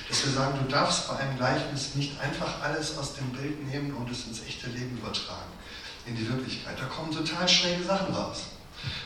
Dass 0.08 0.24
wir 0.24 0.32
sagen, 0.32 0.58
du 0.62 0.70
darfst 0.70 1.06
bei 1.06 1.16
einem 1.18 1.36
Gleichnis 1.36 1.94
nicht 1.96 2.18
einfach 2.18 2.62
alles 2.62 2.96
aus 2.96 3.14
dem 3.14 3.28
Bild 3.30 3.66
nehmen 3.66 3.92
und 3.92 4.10
es 4.10 4.26
ins 4.26 4.42
echte 4.46 4.68
Leben 4.68 4.96
übertragen, 4.96 5.52
in 6.06 6.16
die 6.16 6.26
Wirklichkeit. 6.26 6.78
Da 6.80 6.86
kommen 6.86 7.12
total 7.12 7.46
schräge 7.46 7.84
Sachen 7.84 8.14
raus. 8.14 8.44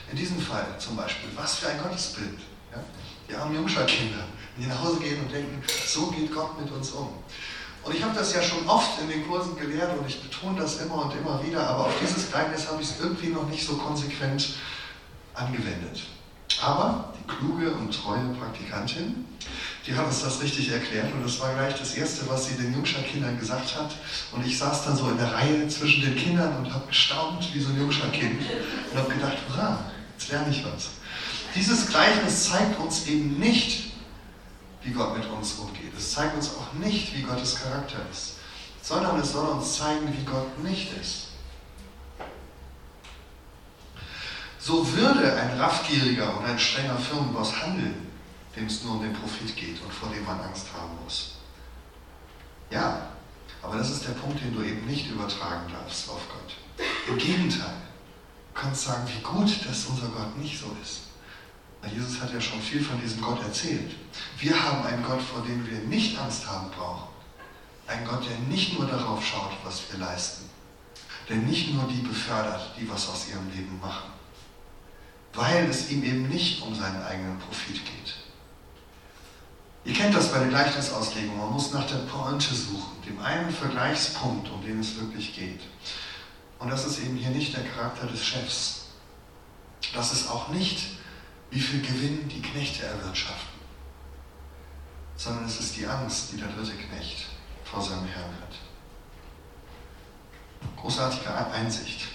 In 0.09 0.17
diesem 0.17 0.41
Fall 0.41 0.67
zum 0.79 0.95
Beispiel, 0.95 1.31
was 1.35 1.57
für 1.57 1.69
ein 1.69 1.83
Gottesbild. 1.83 2.39
Ja? 2.71 2.85
Die 3.33 3.37
armen 3.37 3.55
Jungscharkinder, 3.55 4.25
die 4.59 4.67
nach 4.67 4.83
Hause 4.83 5.01
gehen 5.01 5.19
und 5.21 5.33
denken, 5.33 5.63
so 5.87 6.09
geht 6.09 6.35
Gott 6.35 6.61
mit 6.61 6.71
uns 6.71 6.91
um. 6.91 7.09
Und 7.83 7.95
ich 7.95 8.03
habe 8.03 8.15
das 8.15 8.35
ja 8.35 8.43
schon 8.43 8.69
oft 8.69 9.01
in 9.01 9.09
den 9.09 9.27
Kursen 9.27 9.57
gelehrt 9.57 9.99
und 9.99 10.07
ich 10.07 10.21
betone 10.21 10.61
das 10.61 10.83
immer 10.83 11.07
und 11.07 11.17
immer 11.17 11.43
wieder, 11.43 11.67
aber 11.67 11.87
auf 11.87 11.95
dieses 12.01 12.31
Gleichnis 12.31 12.69
habe 12.69 12.83
ich 12.83 12.91
es 12.91 13.01
irgendwie 13.01 13.29
noch 13.29 13.49
nicht 13.49 13.67
so 13.67 13.77
konsequent 13.77 14.57
angewendet. 15.33 16.03
Aber 16.61 17.13
die 17.19 17.27
kluge 17.27 17.73
und 17.73 17.91
treue 17.91 18.29
Praktikantin, 18.39 19.25
die 19.87 19.95
hat 19.95 20.07
uns 20.07 20.23
das 20.23 20.43
richtig 20.43 20.71
erklärt 20.71 21.13
und 21.15 21.25
das 21.25 21.41
war 21.41 21.55
gleich 21.55 21.75
das 21.75 21.95
Erste, 21.95 22.29
was 22.29 22.47
sie 22.47 22.55
den 22.55 22.75
Jungscher-Kindern 22.75 23.39
gesagt 23.41 23.75
hat. 23.77 23.97
Und 24.31 24.47
ich 24.47 24.59
saß 24.59 24.85
dann 24.85 24.95
so 24.95 25.09
in 25.09 25.17
der 25.17 25.33
Reihe 25.33 25.67
zwischen 25.69 26.03
den 26.03 26.17
Kindern 26.17 26.57
und 26.59 26.73
habe 26.73 26.87
gestaunt 26.87 27.49
wie 27.55 27.61
so 27.61 27.71
ein 27.71 27.79
Jungscher-Kind 27.79 28.43
und 28.93 28.99
habe 28.99 29.13
gedacht, 29.13 29.39
hurra, 29.49 29.87
jetzt 30.19 30.31
lerne 30.31 30.51
ich 30.51 30.63
was. 30.65 30.91
Dieses 31.55 31.87
Gleichnis 31.89 32.49
zeigt 32.49 32.79
uns 32.81 33.07
eben 33.07 33.39
nicht, 33.39 33.93
wie 34.83 34.93
Gott 34.93 35.17
mit 35.17 35.29
uns 35.29 35.55
umgeht. 35.55 35.93
Es 35.97 36.13
zeigt 36.13 36.35
uns 36.35 36.51
auch 36.57 36.73
nicht, 36.75 37.15
wie 37.15 37.23
Gottes 37.23 37.61
Charakter 37.63 37.99
ist, 38.11 38.37
sondern 38.83 39.21
es 39.21 39.33
soll 39.33 39.49
uns 39.49 39.77
zeigen, 39.77 40.13
wie 40.17 40.25
Gott 40.25 40.59
nicht 40.63 40.93
ist. 40.99 41.29
So 44.59 44.91
würde 44.93 45.35
ein 45.35 45.61
raffgieriger 45.61 46.39
und 46.39 46.45
ein 46.47 46.59
strenger 46.59 46.97
Firmenboss 46.97 47.61
handeln, 47.61 48.07
dem 48.57 48.67
es 48.67 48.83
nur 48.83 48.95
um 48.95 49.03
den 49.03 49.13
Profit 49.13 49.55
geht 49.57 49.83
und 49.83 49.93
vor 49.93 50.09
dem 50.09 50.25
man 50.25 50.41
Angst 50.41 50.67
haben 50.73 50.93
muss. 51.05 51.33
Ja, 52.71 53.09
aber 53.61 53.77
das 53.77 53.91
ist 53.91 54.07
der 54.07 54.13
Punkt, 54.13 54.41
den 54.41 54.55
du 54.55 54.63
eben 54.63 54.87
nicht 54.87 55.11
übertragen 55.11 55.71
darfst 55.71 56.09
auf 56.09 56.21
Gott. 56.29 56.87
Im 57.09 57.19
Gegenteil, 57.19 57.75
du 58.55 58.61
kannst 58.61 58.85
sagen, 58.85 59.03
wie 59.07 59.23
gut, 59.23 59.67
dass 59.69 59.87
unser 59.87 60.09
Gott 60.09 60.39
nicht 60.39 60.59
so 60.59 60.75
ist. 60.81 61.12
Jesus 61.89 62.21
hat 62.21 62.33
ja 62.33 62.41
schon 62.41 62.61
viel 62.61 62.83
von 62.83 63.01
diesem 63.01 63.21
Gott 63.21 63.43
erzählt. 63.43 63.97
Wir 64.39 64.63
haben 64.63 64.87
einen 64.87 65.03
Gott, 65.03 65.21
vor 65.21 65.43
dem 65.43 65.69
wir 65.69 65.79
nicht 65.81 66.19
Angst 66.19 66.47
haben 66.47 66.71
brauchen. 66.71 67.09
Ein 67.87 68.05
Gott, 68.05 68.25
der 68.29 68.39
nicht 68.49 68.79
nur 68.79 68.87
darauf 68.87 69.25
schaut, 69.25 69.53
was 69.65 69.83
wir 69.91 69.99
leisten, 69.99 70.49
der 71.29 71.37
nicht 71.37 71.75
nur 71.75 71.89
die 71.89 72.01
befördert, 72.01 72.71
die 72.79 72.89
was 72.89 73.09
aus 73.09 73.29
ihrem 73.29 73.51
Leben 73.51 73.81
machen, 73.81 74.11
weil 75.35 75.69
es 75.69 75.91
ihm 75.91 76.05
eben 76.05 76.29
nicht 76.29 76.63
um 76.63 76.75
seinen 76.75 77.03
eigenen 77.03 77.39
Profit 77.39 77.85
geht. 77.85 78.15
Ihr 79.85 79.95
kennt 79.95 80.15
das 80.15 80.31
bei 80.31 80.39
der 80.39 80.49
Gleichnisauslegung. 80.49 81.37
Man 81.37 81.53
muss 81.53 81.73
nach 81.73 81.87
der 81.89 81.97
Pointe 81.97 82.55
suchen, 82.55 83.03
dem 83.05 83.19
einen 83.19 83.51
Vergleichspunkt, 83.51 84.49
um 84.49 84.63
den 84.65 84.79
es 84.79 85.01
wirklich 85.01 85.35
geht. 85.35 85.61
Und 86.61 86.71
das 86.71 86.85
ist 86.85 87.01
eben 87.01 87.17
hier 87.17 87.31
nicht 87.31 87.57
der 87.57 87.65
Charakter 87.65 88.07
des 88.07 88.25
Chefs. 88.25 88.83
Das 89.93 90.13
ist 90.13 90.31
auch 90.31 90.49
nicht, 90.51 90.99
wie 91.53 91.61
viel 91.61 91.83
Gewinn 91.83 92.29
die 92.29 92.41
Knechte 92.41 92.87
erwirtschaften, 92.87 93.61
sondern 95.17 95.45
es 95.45 95.61
ist 95.61 95.77
die 95.77 95.87
Angst, 95.87 96.33
die 96.33 96.39
der 96.39 96.49
dritte 96.49 96.73
Knecht 96.73 97.27
vor 97.63 97.83
seinem 97.83 98.07
Herrn 98.07 98.35
hat. 98.41 98.57
Großartige 100.79 101.31
Einsicht. 101.53 102.09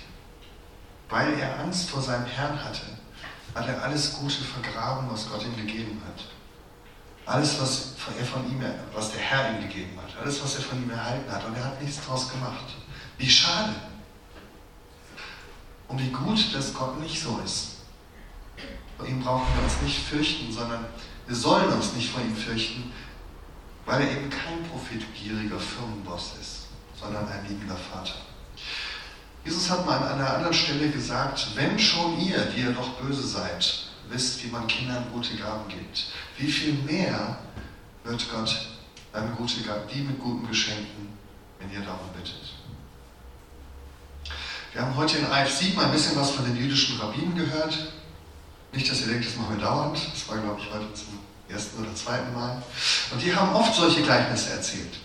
Weil 1.09 1.39
er 1.39 1.59
Angst 1.59 1.89
vor 1.91 2.01
seinem 2.01 2.25
Herrn 2.25 2.61
hatte, 2.63 2.97
hat 3.53 3.67
er 3.67 3.81
alles 3.83 4.13
Gute 4.13 4.43
vergraben, 4.43 5.07
was 5.09 5.29
Gott 5.29 5.43
ihm 5.43 5.55
gegeben 5.55 6.01
hat. 6.05 6.25
Alles, 7.27 7.61
was 7.61 7.93
er 8.17 8.25
von 8.25 8.43
ihm, 8.49 8.63
was 8.93 9.11
der 9.11 9.21
Herr 9.21 9.51
ihm 9.51 9.61
gegeben 9.67 9.97
hat, 10.01 10.17
alles, 10.19 10.43
was 10.43 10.55
er 10.55 10.61
von 10.61 10.81
ihm 10.81 10.89
erhalten 10.89 11.31
hat. 11.31 11.45
Und 11.45 11.55
er 11.55 11.63
hat 11.63 11.81
nichts 11.81 12.03
daraus 12.03 12.29
gemacht. 12.29 12.65
Wie 13.19 13.29
schade. 13.29 13.75
Und 15.87 15.99
wie 15.99 16.09
gut, 16.09 16.53
dass 16.55 16.73
Gott 16.73 16.99
nicht 16.99 17.21
so 17.21 17.39
ist. 17.45 17.76
Vor 18.97 19.07
ihm 19.07 19.21
brauchen 19.21 19.47
wir 19.55 19.63
uns 19.63 19.81
nicht 19.81 19.99
fürchten, 19.99 20.51
sondern 20.51 20.85
wir 21.27 21.35
sollen 21.35 21.71
uns 21.71 21.93
nicht 21.93 22.09
vor 22.09 22.21
ihm 22.21 22.35
fürchten, 22.35 22.91
weil 23.85 24.01
er 24.01 24.11
eben 24.11 24.29
kein 24.29 24.63
profitgieriger 24.69 25.59
Firmenboss 25.59 26.33
ist, 26.41 26.67
sondern 26.99 27.27
ein 27.27 27.47
liebender 27.47 27.77
Vater. 27.77 28.15
Jesus 29.45 29.69
hat 29.69 29.85
mal 29.85 29.97
an 29.97 30.19
einer 30.19 30.33
anderen 30.35 30.53
Stelle 30.53 30.89
gesagt, 30.89 31.55
wenn 31.55 31.77
schon 31.79 32.19
ihr, 32.19 32.39
die 32.47 32.61
ihr 32.61 32.71
doch 32.71 32.89
böse 32.95 33.25
seid, 33.25 33.87
wisst, 34.09 34.43
wie 34.43 34.49
man 34.49 34.67
Kindern 34.67 35.05
gute 35.13 35.35
Gaben 35.35 35.69
gibt, 35.69 36.07
wie 36.37 36.51
viel 36.51 36.73
mehr 36.73 37.37
wird 38.03 38.29
Gott 38.31 38.67
einem 39.13 39.35
gute 39.35 39.61
Gaben, 39.61 39.87
die 39.93 40.01
mit 40.01 40.19
guten 40.19 40.47
Geschenken, 40.47 41.09
wenn 41.59 41.71
ihr 41.71 41.81
darum 41.81 42.09
bittet. 42.15 42.53
Wir 44.73 44.81
haben 44.81 44.95
heute 44.95 45.17
in 45.17 45.25
AF7 45.25 45.79
ein 45.79 45.91
bisschen 45.91 46.15
was 46.15 46.31
von 46.31 46.45
den 46.45 46.55
jüdischen 46.55 46.99
Rabbinen 46.99 47.35
gehört. 47.35 47.93
Nicht, 48.71 48.89
dass 48.91 49.01
ihr 49.01 49.07
denkt, 49.07 49.25
das 49.25 49.35
machen 49.35 49.57
wir 49.57 49.65
dauernd. 49.65 49.97
Das 50.13 50.27
war, 50.27 50.37
glaube 50.37 50.59
ich, 50.59 50.73
heute 50.73 50.93
zum 50.93 51.19
ersten 51.49 51.81
oder 51.81 51.95
zweiten 51.95 52.33
Mal. 52.33 52.61
Und 53.11 53.21
die 53.21 53.35
haben 53.35 53.55
oft 53.55 53.73
solche 53.73 54.01
Gleichnisse 54.01 54.51
erzählt. 54.51 54.99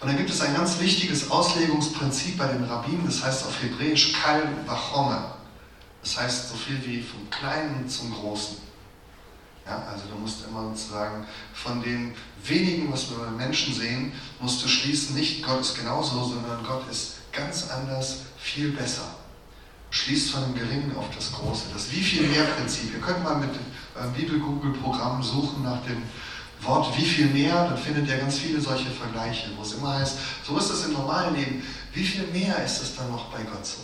Und 0.00 0.08
dann 0.08 0.16
gibt 0.16 0.30
es 0.30 0.40
ein 0.40 0.54
ganz 0.54 0.78
wichtiges 0.80 1.30
Auslegungsprinzip 1.30 2.36
bei 2.36 2.48
den 2.48 2.64
Rabbinen, 2.64 3.06
das 3.06 3.24
heißt 3.24 3.46
auf 3.46 3.62
Hebräisch 3.62 4.12
Kal 4.12 4.42
Vachomer. 4.66 5.36
Das 6.02 6.18
heißt 6.18 6.50
so 6.50 6.56
viel 6.56 6.84
wie 6.84 7.00
vom 7.00 7.30
Kleinen 7.30 7.88
zum 7.88 8.12
Großen. 8.12 8.58
Ja, 9.64 9.82
also 9.90 10.04
du 10.12 10.16
musst 10.16 10.44
immer 10.46 10.68
sozusagen 10.68 11.26
von 11.54 11.82
den 11.82 12.14
wenigen, 12.44 12.92
was 12.92 13.08
wir 13.08 13.16
bei 13.16 13.30
Menschen 13.30 13.72
sehen, 13.72 14.12
musst 14.40 14.62
du 14.62 14.68
schließen, 14.68 15.16
nicht 15.16 15.42
Gott 15.42 15.62
ist 15.62 15.74
genauso, 15.74 16.22
sondern 16.22 16.62
Gott 16.66 16.86
ist 16.90 17.32
ganz 17.32 17.70
anders, 17.70 18.18
viel 18.36 18.72
besser. 18.72 19.06
Schließt 19.94 20.32
von 20.32 20.42
dem 20.42 20.54
Geringen 20.56 20.96
auf 20.96 21.06
das 21.14 21.32
Große. 21.32 21.66
Das 21.72 21.92
wie 21.92 22.02
viel 22.02 22.26
mehr 22.26 22.42
Prinzip. 22.44 22.92
Ihr 22.92 23.00
könnt 23.00 23.22
mal 23.22 23.36
mit 23.36 23.50
äh, 23.50 24.18
Bibel-Google-Programm 24.18 25.22
suchen 25.22 25.62
nach 25.62 25.80
dem 25.84 26.02
Wort 26.62 26.96
wie 26.98 27.04
viel 27.04 27.26
mehr, 27.26 27.68
dann 27.68 27.78
findet 27.78 28.08
ihr 28.08 28.16
ganz 28.16 28.38
viele 28.38 28.60
solche 28.60 28.90
Vergleiche, 28.90 29.50
wo 29.56 29.62
es 29.62 29.74
immer 29.74 29.98
heißt, 29.98 30.18
so 30.44 30.58
ist 30.58 30.70
es 30.70 30.86
im 30.86 30.94
normalen 30.94 31.36
Leben. 31.36 31.62
Wie 31.92 32.02
viel 32.02 32.26
mehr 32.28 32.64
ist 32.64 32.82
es 32.82 32.96
dann 32.96 33.08
noch 33.10 33.26
bei 33.26 33.42
Gott 33.44 33.64
so? 33.64 33.82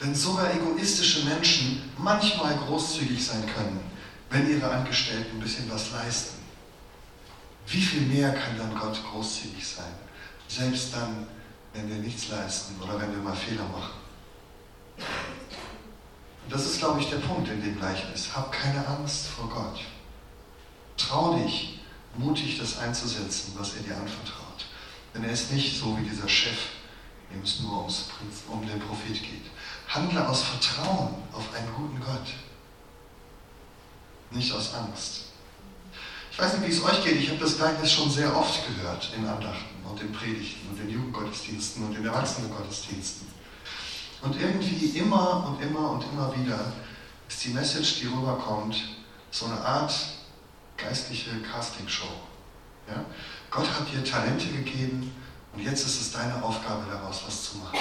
Wenn 0.00 0.14
sogar 0.14 0.54
egoistische 0.54 1.26
Menschen 1.26 1.92
manchmal 1.98 2.56
großzügig 2.56 3.22
sein 3.22 3.44
können, 3.54 3.80
wenn 4.30 4.50
ihre 4.50 4.70
Angestellten 4.70 5.36
ein 5.36 5.40
bisschen 5.40 5.70
was 5.70 5.92
leisten, 5.92 6.38
wie 7.66 7.82
viel 7.82 8.02
mehr 8.02 8.32
kann 8.32 8.56
dann 8.56 8.74
Gott 8.74 8.98
großzügig 9.10 9.66
sein? 9.66 9.92
Selbst 10.48 10.94
dann, 10.94 11.26
wenn 11.72 11.88
wir 11.88 11.96
nichts 11.96 12.28
leisten 12.28 12.80
oder 12.80 13.00
wenn 13.00 13.12
wir 13.12 13.22
mal 13.22 13.34
Fehler 13.34 13.64
machen. 13.64 13.94
Und 16.44 16.52
das 16.52 16.66
ist, 16.66 16.78
glaube 16.78 17.00
ich, 17.00 17.08
der 17.08 17.18
Punkt 17.18 17.48
in 17.48 17.62
dem 17.62 17.78
Gleichnis. 17.78 18.34
Hab 18.34 18.52
keine 18.52 18.86
Angst 18.86 19.28
vor 19.28 19.48
Gott. 19.48 19.80
Trau 20.96 21.38
dich, 21.38 21.80
mutig 22.16 22.58
das 22.58 22.78
einzusetzen, 22.78 23.54
was 23.56 23.76
er 23.76 23.82
dir 23.82 23.96
anvertraut. 23.96 24.66
Denn 25.14 25.24
er 25.24 25.32
ist 25.32 25.52
nicht 25.52 25.78
so 25.78 25.96
wie 25.98 26.08
dieser 26.08 26.28
Chef, 26.28 26.58
dem 27.32 27.42
es 27.42 27.60
nur 27.60 27.78
ums, 27.78 28.10
um 28.48 28.66
den 28.66 28.80
Profit 28.80 29.20
geht. 29.20 29.50
Handle 29.88 30.26
aus 30.26 30.42
Vertrauen 30.42 31.14
auf 31.32 31.54
einen 31.54 31.74
guten 31.74 32.00
Gott, 32.00 32.34
nicht 34.30 34.52
aus 34.52 34.74
Angst. 34.74 35.31
Ich 36.32 36.38
weiß 36.38 36.54
nicht, 36.54 36.66
wie 36.66 36.72
es 36.72 36.82
euch 36.82 37.04
geht. 37.04 37.16
Ich 37.20 37.28
habe 37.28 37.38
das 37.38 37.58
Gleichnis 37.58 37.92
schon 37.92 38.10
sehr 38.10 38.34
oft 38.34 38.66
gehört 38.66 39.12
in 39.14 39.26
Andachten 39.26 39.84
und 39.88 40.00
in 40.00 40.10
Predigten 40.12 40.70
und 40.70 40.80
in 40.80 40.88
Jugendgottesdiensten 40.88 41.84
und 41.84 41.94
in 41.94 42.06
Erwachsenengottesdiensten. 42.06 43.28
Und 44.22 44.40
irgendwie 44.40 44.98
immer 44.98 45.46
und 45.46 45.62
immer 45.62 45.90
und 45.90 46.04
immer 46.10 46.34
wieder 46.34 46.72
ist 47.28 47.44
die 47.44 47.50
Message, 47.50 48.00
die 48.00 48.06
rüberkommt, 48.06 48.82
so 49.30 49.44
eine 49.44 49.60
Art 49.60 49.92
geistliche 50.78 51.30
Castingshow. 51.42 52.08
Ja? 52.88 53.04
Gott 53.50 53.68
hat 53.68 53.92
dir 53.92 54.02
Talente 54.02 54.46
gegeben 54.46 55.12
und 55.52 55.62
jetzt 55.62 55.84
ist 55.84 56.00
es 56.00 56.12
deine 56.12 56.42
Aufgabe 56.42 56.84
daraus, 56.90 57.22
was 57.26 57.44
zu 57.44 57.58
machen. 57.58 57.78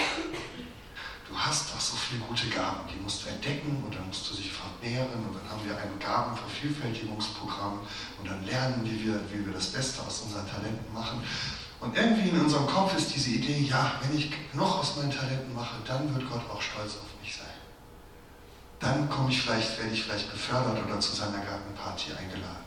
Du 1.31 1.39
hast 1.39 1.73
doch 1.73 1.79
so 1.79 1.95
viele 1.95 2.19
gute 2.25 2.47
Gaben, 2.47 2.81
die 2.93 2.99
musst 3.01 3.23
du 3.23 3.29
entdecken 3.29 3.81
und 3.85 3.95
dann 3.95 4.05
musst 4.05 4.29
du 4.29 4.35
sie 4.35 4.49
vermehren 4.49 5.07
und 5.23 5.33
dann 5.33 5.49
haben 5.49 5.63
wir 5.63 5.77
ein 5.77 5.97
Gabenvervielfältigungsprogramm 5.97 7.79
und 8.19 8.29
dann 8.29 8.45
lernen 8.45 8.81
wie 8.83 9.05
wir, 9.05 9.15
wie 9.31 9.45
wir 9.45 9.53
das 9.53 9.67
Beste 9.67 10.01
aus 10.05 10.23
unseren 10.27 10.45
Talenten 10.45 10.93
machen. 10.93 11.23
Und 11.79 11.95
irgendwie 11.95 12.29
in 12.29 12.39
unserem 12.41 12.67
Kopf 12.67 12.97
ist 12.97 13.15
diese 13.15 13.29
Idee, 13.29 13.61
ja, 13.61 13.93
wenn 14.01 14.17
ich 14.17 14.29
noch 14.51 14.79
aus 14.79 14.97
meinen 14.97 15.09
Talenten 15.09 15.55
mache, 15.55 15.77
dann 15.87 16.13
wird 16.13 16.29
Gott 16.29 16.43
auch 16.51 16.61
stolz 16.61 16.97
auf 16.97 17.21
mich 17.21 17.33
sein. 17.33 17.55
Dann 18.79 19.09
komme 19.09 19.29
ich 19.29 19.41
vielleicht, 19.41 19.79
werde 19.79 19.93
ich 19.93 20.03
vielleicht 20.03 20.29
befördert 20.29 20.83
oder 20.85 20.99
zu 20.99 21.15
seiner 21.15 21.39
Gartenparty 21.39 22.11
eingeladen. 22.11 22.65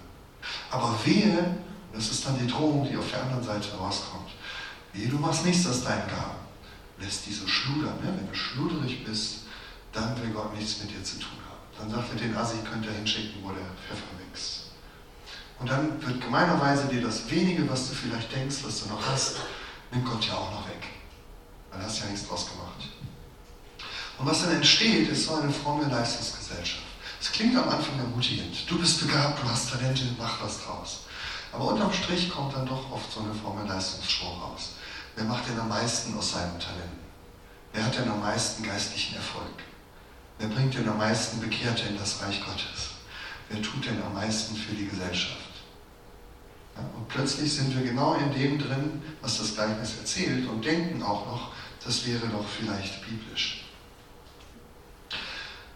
Aber 0.70 0.98
wehe, 1.04 1.54
das 1.92 2.10
ist 2.10 2.26
dann 2.26 2.38
die 2.38 2.46
Drohung, 2.46 2.88
die 2.88 2.96
auf 2.96 3.10
der 3.10 3.24
anderen 3.24 3.44
Seite 3.44 3.76
rauskommt. 3.76 4.30
Wehe, 4.94 5.08
du 5.08 5.18
machst 5.18 5.44
nichts 5.44 5.66
aus 5.66 5.84
deinen 5.84 6.08
Gaben. 6.08 6.43
Lässt 7.04 7.26
diese 7.26 7.46
schludern. 7.46 7.96
Ne? 8.02 8.14
Wenn 8.16 8.28
du 8.28 8.34
schluderig 8.34 9.04
bist, 9.04 9.40
dann 9.92 10.20
will 10.22 10.30
Gott 10.30 10.56
nichts 10.56 10.80
mit 10.80 10.90
dir 10.90 11.04
zu 11.04 11.18
tun 11.18 11.36
haben. 11.46 11.60
Dann 11.78 11.90
sagt 11.90 12.14
er, 12.14 12.18
den 12.18 12.36
Assi 12.36 12.56
könnt 12.64 12.86
ihr 12.86 12.92
hinschicken, 12.92 13.42
wo 13.42 13.48
der 13.48 13.66
Pfeffer 13.86 14.08
wächst. 14.18 14.70
Und 15.60 15.70
dann 15.70 16.02
wird 16.02 16.20
gemeinerweise 16.20 16.88
dir 16.88 17.02
das 17.02 17.30
wenige, 17.30 17.68
was 17.68 17.88
du 17.88 17.94
vielleicht 17.94 18.34
denkst, 18.34 18.56
was 18.64 18.82
du 18.82 18.88
noch 18.88 19.06
hast, 19.06 19.36
nimmt 19.92 20.06
Gott 20.06 20.26
ja 20.26 20.34
auch 20.34 20.50
noch 20.50 20.66
weg. 20.66 20.82
Weil 21.70 21.80
du 21.80 21.86
hast 21.86 22.00
ja 22.00 22.06
nichts 22.06 22.26
draus 22.26 22.48
gemacht. 22.50 22.88
Und 24.18 24.26
was 24.26 24.42
dann 24.42 24.54
entsteht, 24.56 25.08
ist 25.10 25.26
so 25.26 25.34
eine 25.34 25.52
fromme 25.52 25.86
Leistungsgesellschaft. 25.88 26.84
Es 27.20 27.32
klingt 27.32 27.56
am 27.56 27.68
Anfang 27.68 27.98
ermutigend. 27.98 28.68
Du 28.68 28.78
bist 28.78 29.06
begabt, 29.06 29.42
du 29.42 29.48
hast 29.48 29.70
Talente, 29.70 30.04
mach 30.18 30.42
was 30.42 30.64
draus. 30.64 31.00
Aber 31.52 31.72
unterm 31.72 31.92
Strich 31.92 32.30
kommt 32.30 32.54
dann 32.54 32.66
doch 32.66 32.90
oft 32.90 33.12
so 33.12 33.20
eine 33.20 33.34
Form 33.34 33.58
der 33.58 33.74
Leistungsshow 33.74 34.26
raus. 34.40 34.70
Wer 35.16 35.24
macht 35.24 35.48
denn 35.48 35.58
am 35.60 35.68
meisten 35.68 36.16
aus 36.18 36.32
seinen 36.32 36.58
Talenten? 36.58 36.98
Wer 37.72 37.84
hat 37.84 37.96
denn 37.96 38.08
am 38.08 38.20
meisten 38.20 38.64
geistlichen 38.64 39.16
Erfolg? 39.16 39.62
Wer 40.38 40.48
bringt 40.48 40.74
denn 40.74 40.88
am 40.88 40.98
meisten 40.98 41.40
Bekehrte 41.40 41.88
in 41.88 41.98
das 41.98 42.20
Reich 42.22 42.40
Gottes? 42.44 42.94
Wer 43.48 43.62
tut 43.62 43.86
denn 43.86 44.02
am 44.02 44.14
meisten 44.14 44.56
für 44.56 44.74
die 44.74 44.88
Gesellschaft? 44.88 45.38
Ja, 46.76 46.82
und 46.96 47.08
plötzlich 47.08 47.52
sind 47.52 47.76
wir 47.76 47.84
genau 47.84 48.14
in 48.14 48.32
dem 48.32 48.58
drin, 48.58 49.02
was 49.20 49.38
das 49.38 49.54
Gleichnis 49.54 49.98
erzählt 49.98 50.48
und 50.48 50.64
denken 50.64 51.02
auch 51.02 51.26
noch, 51.26 51.52
das 51.84 52.04
wäre 52.06 52.26
doch 52.28 52.46
vielleicht 52.48 53.04
biblisch. 53.04 53.64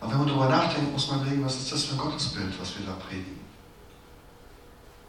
Aber 0.00 0.10
wenn 0.10 0.18
man 0.18 0.28
darüber 0.28 0.48
nachdenkt, 0.48 0.92
muss 0.92 1.08
man 1.08 1.20
überlegen, 1.20 1.44
was 1.44 1.56
ist 1.56 1.70
das 1.70 1.84
für 1.84 1.94
ein 1.94 1.98
Gottesbild, 1.98 2.60
was 2.60 2.76
wir 2.76 2.86
da 2.86 2.92
predigen. 2.94 3.40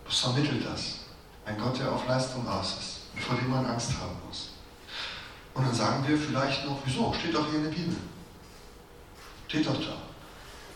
Was 0.06 0.20
vermittelt 0.20 0.66
das? 0.66 1.00
Ein 1.46 1.58
Gott, 1.58 1.80
der 1.80 1.92
auf 1.92 2.08
Leistung 2.08 2.48
aus 2.48 2.78
ist 2.80 2.99
vor 3.16 3.36
dem 3.36 3.50
man 3.50 3.66
Angst 3.66 3.92
haben 4.00 4.16
muss. 4.28 4.50
Und 5.54 5.66
dann 5.66 5.74
sagen 5.74 6.08
wir 6.08 6.18
vielleicht 6.18 6.66
noch, 6.66 6.80
wieso? 6.86 7.14
Steht 7.14 7.36
doch 7.36 7.48
hier 7.50 7.60
in 7.60 7.66
der 7.66 7.72
Bibel. 7.72 7.98
Steht 9.48 9.68
doch 9.68 9.80
da. 9.80 9.98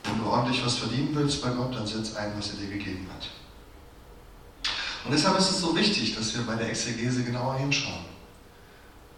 Wenn 0.04 0.18
du 0.18 0.30
ordentlich 0.30 0.66
was 0.66 0.76
verdienen 0.76 1.10
willst 1.14 1.42
bei 1.42 1.50
Gott, 1.50 1.74
dann 1.76 1.88
setz 1.88 2.16
ein, 2.16 2.34
was 2.38 2.50
er 2.50 2.58
dir 2.58 2.68
gegeben 2.68 3.08
hat. 3.14 3.30
Und 5.06 5.12
deshalb 5.12 5.38
ist 5.38 5.52
es 5.52 5.62
so 5.62 5.76
wichtig, 5.76 6.16
dass 6.16 6.36
wir 6.36 6.44
bei 6.44 6.56
der 6.56 6.70
Exegese 6.70 7.24
genauer 7.24 7.56
hinschauen. 7.56 8.06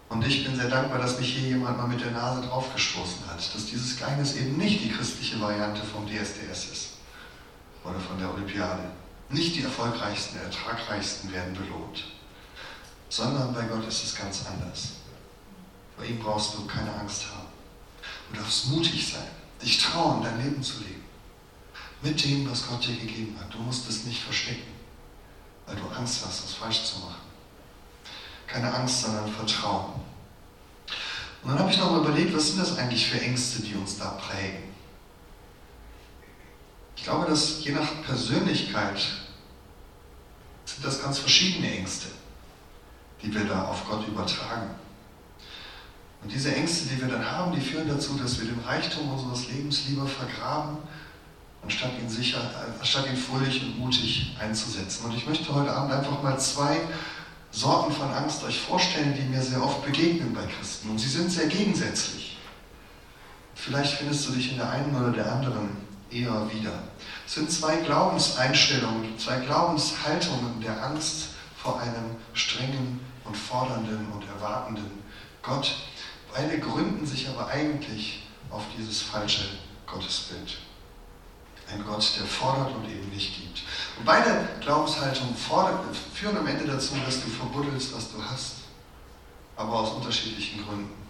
Und 0.08 0.24
ich 0.24 0.44
bin 0.44 0.54
sehr 0.54 0.68
dankbar, 0.68 0.98
dass 0.98 1.18
mich 1.18 1.34
hier 1.34 1.48
jemand 1.48 1.78
mal 1.78 1.88
mit 1.88 2.00
der 2.00 2.12
Nase 2.12 2.46
draufgestoßen 2.46 3.26
hat, 3.28 3.38
dass 3.38 3.66
dieses 3.66 3.96
Gleichnis 3.96 4.36
eben 4.36 4.56
nicht 4.56 4.84
die 4.84 4.90
christliche 4.90 5.40
Variante 5.40 5.82
vom 5.82 6.06
DSDS 6.06 6.70
ist 6.70 6.88
oder 7.84 7.98
von 7.98 8.18
der 8.18 8.32
Olympiade. 8.32 8.82
Nicht 9.30 9.56
die 9.56 9.62
erfolgreichsten, 9.62 10.38
ertragreichsten 10.38 11.32
werden 11.32 11.54
belohnt, 11.54 12.04
sondern 13.08 13.54
bei 13.54 13.62
Gott 13.62 13.86
ist 13.86 14.04
es 14.04 14.14
ganz 14.14 14.44
anders. 14.46 14.88
Bei 15.96 16.06
ihm 16.06 16.18
brauchst 16.18 16.54
du 16.54 16.66
keine 16.66 16.92
Angst 16.94 17.24
haben. 17.30 17.46
Du 18.30 18.38
darfst 18.40 18.66
mutig 18.66 19.12
sein, 19.12 19.28
dich 19.62 19.78
trauen, 19.78 20.22
dein 20.22 20.42
Leben 20.42 20.62
zu 20.62 20.78
leben. 20.80 21.04
mit 22.02 22.22
dem, 22.24 22.48
was 22.50 22.66
Gott 22.68 22.86
dir 22.86 22.94
gegeben 22.96 23.36
hat. 23.40 23.52
Du 23.52 23.58
musst 23.58 23.88
es 23.88 24.04
nicht 24.04 24.22
verstecken, 24.22 24.72
weil 25.66 25.76
du 25.76 25.88
Angst 25.88 26.24
hast, 26.24 26.44
was 26.44 26.52
falsch 26.52 26.84
zu 26.84 26.98
machen. 27.00 27.22
Keine 28.46 28.72
Angst, 28.72 29.02
sondern 29.02 29.32
Vertrauen. 29.32 29.94
Und 31.42 31.50
dann 31.50 31.58
habe 31.58 31.70
ich 31.70 31.78
noch 31.78 31.90
mal 31.90 32.00
überlegt, 32.00 32.34
was 32.36 32.48
sind 32.48 32.60
das 32.60 32.76
eigentlich 32.76 33.06
für 33.06 33.20
Ängste, 33.20 33.62
die 33.62 33.74
uns 33.74 33.98
da 33.98 34.10
prägen? 34.10 34.74
Ich 36.96 37.04
glaube, 37.04 37.26
dass 37.26 37.64
je 37.64 37.72
nach 37.72 38.02
Persönlichkeit 38.04 38.98
sind 40.64 40.84
das 40.84 41.02
ganz 41.02 41.18
verschiedene 41.18 41.70
Ängste, 41.78 42.08
die 43.22 43.34
wir 43.34 43.44
da 43.44 43.64
auf 43.64 43.88
Gott 43.88 44.06
übertragen. 44.06 44.70
Und 46.22 46.32
diese 46.32 46.54
Ängste, 46.54 46.88
die 46.88 47.00
wir 47.00 47.08
dann 47.08 47.30
haben, 47.30 47.52
die 47.52 47.60
führen 47.60 47.88
dazu, 47.88 48.14
dass 48.14 48.40
wir 48.40 48.46
den 48.46 48.60
Reichtum 48.60 49.12
unseres 49.12 49.48
Lebens 49.48 49.88
lieber 49.88 50.06
vergraben, 50.06 50.78
anstatt 51.62 51.92
ihn, 52.00 52.08
sicher, 52.08 52.40
anstatt 52.78 53.06
ihn 53.08 53.16
fröhlich 53.16 53.62
und 53.62 53.78
mutig 53.78 54.36
einzusetzen. 54.40 55.04
Und 55.04 55.16
ich 55.16 55.26
möchte 55.26 55.54
heute 55.54 55.72
Abend 55.72 55.92
einfach 55.92 56.22
mal 56.22 56.38
zwei 56.38 56.80
Sorten 57.50 57.92
von 57.92 58.10
Angst 58.10 58.44
euch 58.44 58.60
vorstellen, 58.60 59.14
die 59.14 59.22
mir 59.22 59.42
sehr 59.42 59.62
oft 59.62 59.84
begegnen 59.84 60.34
bei 60.34 60.44
Christen. 60.46 60.90
Und 60.90 60.98
sie 60.98 61.08
sind 61.08 61.30
sehr 61.30 61.46
gegensätzlich. 61.46 62.36
Vielleicht 63.54 63.94
findest 63.94 64.28
du 64.28 64.32
dich 64.32 64.52
in 64.52 64.58
der 64.58 64.70
einen 64.70 64.94
oder 64.94 65.10
der 65.10 65.32
anderen 65.32 65.70
eher 66.10 66.48
wieder. 66.52 66.82
Es 67.26 67.34
sind 67.34 67.50
zwei 67.50 67.76
Glaubenseinstellungen, 67.76 69.18
zwei 69.18 69.38
Glaubenshaltungen 69.40 70.60
der 70.60 70.84
Angst 70.84 71.28
vor 71.56 71.80
einem 71.80 72.16
strengen 72.32 73.00
und 73.26 73.36
fordernden 73.36 74.10
und 74.12 74.26
erwartenden 74.28 75.02
Gott. 75.42 75.76
Beide 76.32 76.58
gründen 76.58 77.06
sich 77.06 77.28
aber 77.28 77.48
eigentlich 77.48 78.26
auf 78.50 78.64
dieses 78.76 79.02
falsche 79.02 79.48
Gottesbild. 79.86 80.58
Ein 81.72 81.84
Gott, 81.84 82.12
der 82.18 82.26
fordert 82.26 82.74
und 82.76 82.84
eben 82.88 83.08
nicht 83.08 83.34
gibt. 83.34 83.62
Und 83.98 84.04
beide 84.04 84.48
Glaubenshaltungen 84.60 85.34
führen 85.34 86.36
am 86.36 86.46
Ende 86.46 86.64
dazu, 86.64 86.94
dass 87.04 87.22
du 87.22 87.28
verbuddelst, 87.28 87.96
was 87.96 88.12
du 88.12 88.22
hast, 88.22 88.56
aber 89.56 89.72
aus 89.72 89.90
unterschiedlichen 89.90 90.64
Gründen. 90.64 91.06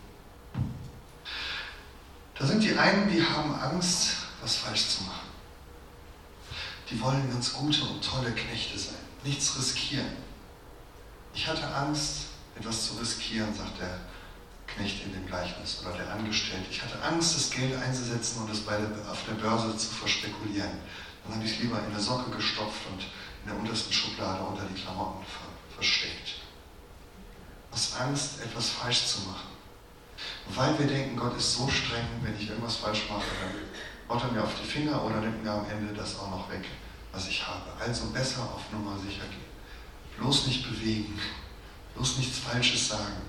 Da 2.38 2.46
sind 2.46 2.62
die 2.62 2.76
einen, 2.76 3.10
die 3.10 3.22
haben 3.22 3.54
Angst, 3.54 4.16
was 4.40 4.56
falsch 4.56 4.88
zu 4.88 5.04
machen. 5.04 5.28
Die 6.90 7.00
wollen 7.00 7.28
ganz 7.30 7.52
gute 7.52 7.82
und 7.84 8.02
tolle 8.04 8.32
Knechte 8.32 8.78
sein, 8.78 8.94
nichts 9.24 9.58
riskieren. 9.58 10.25
Ich 11.36 11.46
hatte 11.46 11.68
Angst, 11.68 12.28
etwas 12.58 12.86
zu 12.86 12.94
riskieren, 12.94 13.54
sagt 13.54 13.78
der 13.78 14.00
Knecht 14.66 15.04
in 15.04 15.12
dem 15.12 15.26
Gleichnis 15.26 15.82
oder 15.82 15.94
der 15.94 16.10
Angestellte. 16.10 16.64
Ich 16.70 16.82
hatte 16.82 17.00
Angst, 17.02 17.36
das 17.36 17.50
Geld 17.50 17.76
einzusetzen 17.76 18.40
und 18.40 18.50
es 18.50 18.60
bei 18.60 18.78
der, 18.78 18.88
auf 19.10 19.22
der 19.28 19.34
Börse 19.34 19.76
zu 19.76 19.88
verspekulieren. 19.88 20.70
Dann 21.22 21.34
habe 21.34 21.44
ich 21.44 21.52
es 21.52 21.58
lieber 21.58 21.78
in 21.78 21.92
eine 21.92 22.00
Socke 22.00 22.30
gestopft 22.30 22.80
und 22.90 23.02
in 23.02 23.50
der 23.50 23.58
untersten 23.58 23.92
Schublade 23.92 24.42
unter 24.42 24.64
die 24.64 24.80
Klamotten 24.80 25.22
ver 25.26 25.46
versteckt. 25.74 26.40
Aus 27.70 27.92
Angst, 28.00 28.40
etwas 28.40 28.70
falsch 28.70 29.04
zu 29.04 29.20
machen. 29.28 29.50
Weil 30.48 30.78
wir 30.78 30.86
denken, 30.86 31.18
Gott 31.18 31.36
ist 31.36 31.52
so 31.52 31.68
streng, 31.68 32.06
wenn 32.22 32.34
ich 32.40 32.48
irgendwas 32.48 32.76
falsch 32.76 33.10
mache, 33.10 33.26
dann 33.42 34.16
haut 34.16 34.24
er 34.24 34.32
mir 34.32 34.42
auf 34.42 34.54
die 34.58 34.66
Finger 34.66 35.04
oder 35.04 35.20
nimmt 35.20 35.44
mir 35.44 35.50
am 35.52 35.68
Ende 35.68 35.92
das 35.92 36.18
auch 36.18 36.30
noch 36.30 36.50
weg, 36.50 36.64
was 37.12 37.28
ich 37.28 37.46
habe. 37.46 37.70
Also 37.78 38.06
besser 38.06 38.42
auf 38.42 38.72
Nummer 38.72 38.96
sicher 38.98 39.26
gehen. 39.28 39.45
Bloß 40.18 40.46
nicht 40.46 40.68
bewegen, 40.68 41.18
bloß 41.94 42.18
nichts 42.18 42.38
Falsches 42.38 42.88
sagen 42.88 43.22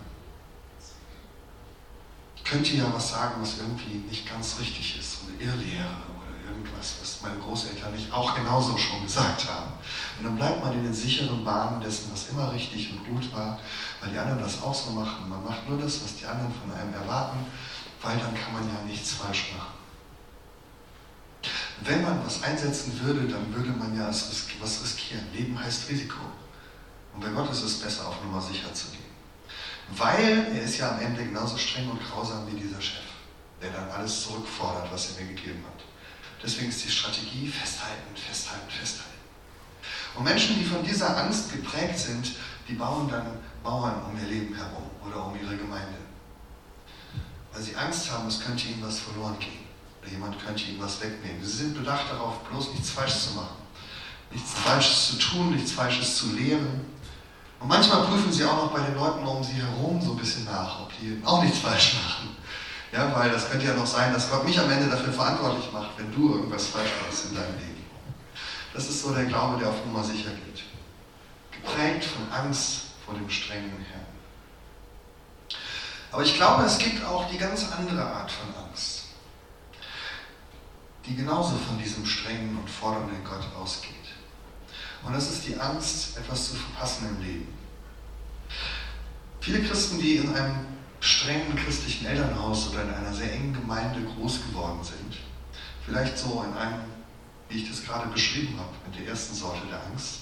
könnte 2.47 2.75
ja 2.77 2.85
was 2.93 3.09
sagen, 3.09 3.35
was 3.41 3.57
irgendwie 3.57 3.97
nicht 4.09 4.27
ganz 4.29 4.57
richtig 4.59 4.99
ist, 4.99 5.19
so 5.19 5.27
eine 5.27 5.43
Irrlehre 5.43 5.97
oder 6.15 6.49
irgendwas, 6.49 6.95
was 7.01 7.21
meine 7.21 7.37
Großeltern 7.39 7.93
nicht 7.93 8.11
auch 8.11 8.35
genauso 8.35 8.77
schon 8.77 9.03
gesagt 9.03 9.49
haben. 9.49 9.73
Und 10.17 10.25
dann 10.25 10.35
bleibt 10.37 10.63
man 10.63 10.73
in 10.73 10.83
den 10.83 10.93
sicheren 10.93 11.43
Bahnen 11.43 11.81
dessen, 11.81 12.09
was 12.11 12.29
immer 12.29 12.51
richtig 12.53 12.91
und 12.91 13.05
gut 13.05 13.33
war, 13.33 13.59
weil 14.01 14.11
die 14.11 14.17
anderen 14.17 14.39
das 14.39 14.61
auch 14.61 14.73
so 14.73 14.91
machen. 14.91 15.27
Man 15.29 15.43
macht 15.43 15.67
nur 15.67 15.77
das, 15.77 16.01
was 16.03 16.15
die 16.15 16.25
anderen 16.25 16.53
von 16.53 16.71
einem 16.73 16.93
erwarten, 16.93 17.39
weil 18.01 18.17
dann 18.17 18.33
kann 18.33 18.53
man 18.53 18.63
ja 18.63 18.81
nichts 18.85 19.11
falsch 19.11 19.51
machen. 19.57 19.73
Wenn 21.81 22.01
man 22.01 22.25
was 22.25 22.41
einsetzen 22.43 22.99
würde, 23.03 23.27
dann 23.27 23.53
würde 23.53 23.71
man 23.71 23.95
ja 23.95 24.07
was 24.07 24.83
riskieren. 24.83 25.25
Leben 25.33 25.59
heißt 25.59 25.89
Risiko. 25.89 26.15
Und 27.17 27.23
bei 27.23 27.31
Gott 27.31 27.49
ist 27.49 27.63
es 27.63 27.79
besser, 27.79 28.07
auf 28.07 28.23
Nummer 28.23 28.39
sicher 28.39 28.71
zu 28.75 28.91
gehen. 28.91 29.01
Weil 29.89 30.53
er 30.53 30.61
ist 30.61 30.77
ja 30.77 30.91
am 30.91 31.01
Ende 31.01 31.25
genauso 31.25 31.57
streng 31.57 31.89
und 31.89 31.99
grausam 31.99 32.45
wie 32.45 32.59
dieser 32.59 32.79
Chef, 32.79 33.01
der 33.59 33.71
dann 33.71 33.89
alles 33.89 34.21
zurückfordert, 34.21 34.91
was 34.91 35.09
er 35.17 35.23
mir 35.23 35.33
gegeben 35.33 35.63
hat. 35.65 35.83
Deswegen 36.43 36.69
ist 36.69 36.85
die 36.85 36.91
Strategie 36.91 37.47
festhalten, 37.47 38.15
festhalten, 38.15 38.69
festhalten. 38.69 39.17
Und 40.15 40.25
Menschen, 40.25 40.59
die 40.59 40.65
von 40.65 40.83
dieser 40.83 41.17
Angst 41.17 41.51
geprägt 41.51 41.97
sind, 41.97 42.33
die 42.67 42.73
bauen 42.73 43.09
dann 43.09 43.25
Mauern 43.63 43.99
um 44.03 44.19
ihr 44.21 44.27
Leben 44.27 44.53
herum 44.53 44.83
oder 45.03 45.25
um 45.25 45.35
ihre 45.41 45.57
Gemeinde. 45.57 45.97
Weil 47.51 47.63
sie 47.63 47.75
Angst 47.75 48.11
haben, 48.11 48.27
es 48.27 48.39
könnte 48.39 48.67
ihnen 48.67 48.83
was 48.83 48.99
verloren 48.99 49.39
gehen. 49.39 49.65
Oder 50.03 50.11
jemand 50.11 50.45
könnte 50.45 50.65
ihnen 50.65 50.79
was 50.79 51.01
wegnehmen. 51.01 51.43
Sie 51.43 51.57
sind 51.57 51.75
bedacht 51.75 52.11
darauf, 52.11 52.43
bloß 52.43 52.73
nichts 52.73 52.91
Falsches 52.91 53.29
zu 53.29 53.33
machen. 53.33 53.57
Nichts 54.29 54.53
Falsches 54.53 55.07
zu 55.07 55.15
tun, 55.17 55.55
nichts 55.55 55.71
Falsches 55.71 56.17
zu 56.17 56.33
lehren. 56.33 56.96
Und 57.59 57.67
manchmal 57.67 58.03
prüfen 58.03 58.31
sie 58.31 58.45
auch 58.45 58.65
noch 58.65 58.71
bei 58.71 58.81
den 58.81 58.95
Leuten 58.95 59.25
um 59.25 59.43
sie 59.43 59.53
herum 59.53 59.99
so 60.01 60.11
ein 60.11 60.17
bisschen 60.17 60.45
nach, 60.45 60.81
ob 60.81 60.91
die 60.99 61.21
auch 61.25 61.41
nichts 61.43 61.59
falsch 61.63 61.95
machen. 61.95 62.35
Ja, 62.91 63.13
weil 63.15 63.29
das 63.29 63.49
könnte 63.49 63.65
ja 63.65 63.73
noch 63.73 63.85
sein, 63.85 64.13
dass 64.13 64.29
Gott 64.29 64.45
mich 64.45 64.59
am 64.59 64.69
Ende 64.69 64.89
dafür 64.89 65.11
verantwortlich 65.11 65.71
macht, 65.73 65.97
wenn 65.97 66.13
du 66.13 66.35
irgendwas 66.35 66.67
falsch 66.67 66.91
machst 67.05 67.25
in 67.25 67.35
deinem 67.35 67.57
Leben. 67.57 67.85
Das 68.73 68.87
ist 68.87 69.01
so 69.01 69.13
der 69.13 69.25
Glaube, 69.25 69.59
der 69.59 69.69
auf 69.69 69.85
Nummer 69.85 70.03
sicher 70.03 70.29
geht. 70.29 70.63
Geprägt 71.51 72.05
von 72.05 72.31
Angst 72.31 72.81
vor 73.05 73.15
dem 73.15 73.29
strengen 73.29 73.85
Herrn. 73.89 74.05
Aber 76.11 76.23
ich 76.23 76.35
glaube, 76.35 76.63
es 76.63 76.77
gibt 76.77 77.03
auch 77.03 77.29
die 77.29 77.37
ganz 77.37 77.65
andere 77.77 78.05
Art 78.05 78.31
von 78.31 78.47
Angst, 78.63 79.05
die 81.05 81.15
genauso 81.15 81.57
von 81.57 81.77
diesem 81.77 82.05
strengen 82.05 82.57
und 82.57 82.69
fordernden 82.69 83.23
Gott 83.23 83.45
ausgeht. 83.59 83.96
Und 85.03 85.13
das 85.13 85.31
ist 85.31 85.47
die 85.47 85.59
Angst, 85.59 86.17
etwas 86.17 86.49
zu 86.49 86.55
verpassen 86.55 87.09
im 87.09 87.25
Leben. 87.25 87.47
Viele 89.39 89.63
Christen, 89.63 89.99
die 89.99 90.17
in 90.17 90.35
einem 90.35 90.65
strengen 90.99 91.55
christlichen 91.55 92.05
Elternhaus 92.05 92.69
oder 92.69 92.83
in 92.83 92.93
einer 92.93 93.13
sehr 93.13 93.31
engen 93.31 93.53
Gemeinde 93.53 94.01
groß 94.03 94.41
geworden 94.47 94.83
sind, 94.83 95.17
vielleicht 95.85 96.17
so 96.17 96.43
in 96.43 96.57
einem, 96.57 96.81
wie 97.49 97.63
ich 97.63 97.69
das 97.69 97.85
gerade 97.85 98.07
beschrieben 98.09 98.59
habe, 98.59 98.73
mit 98.85 98.99
der 98.99 99.07
ersten 99.07 99.33
Sorte 99.33 99.65
der 99.67 99.81
Angst, 99.85 100.21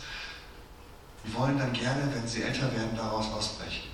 die 1.26 1.34
wollen 1.34 1.58
dann 1.58 1.74
gerne, 1.74 2.14
wenn 2.14 2.28
sie 2.28 2.44
älter 2.44 2.72
werden, 2.76 2.96
daraus 2.96 3.32
ausbrechen. 3.32 3.90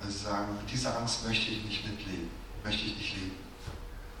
Weil 0.00 0.10
sie 0.10 0.24
sagen, 0.24 0.56
mit 0.60 0.70
dieser 0.70 0.98
Angst 0.98 1.26
möchte 1.26 1.50
ich 1.50 1.64
nicht 1.64 1.86
mitleben, 1.86 2.30
möchte 2.64 2.84
ich 2.84 2.96
nicht 2.96 3.14
leben. 3.14 3.47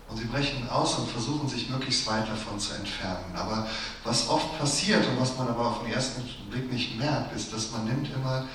Und 0.08 0.16
sie 0.16 0.24
brechen 0.24 0.68
aus 0.70 0.98
und 0.98 1.10
versuchen 1.10 1.48
sich 1.48 1.68
möglichst 1.68 2.06
weit 2.06 2.28
davon 2.28 2.58
zu 2.58 2.74
entfernen. 2.74 3.34
Aber 3.36 3.66
was 4.04 4.28
oft 4.28 4.58
passiert 4.58 5.06
und 5.06 5.20
was 5.20 5.36
man 5.36 5.48
aber 5.48 5.66
auf 5.66 5.82
den 5.82 5.92
ersten 5.92 6.22
Blick 6.50 6.72
nicht 6.72 6.98
merkt, 6.98 7.36
ist, 7.36 7.52
dass 7.52 7.72
man 7.72 7.84
nimmt 7.84 8.08
immer 8.14 8.46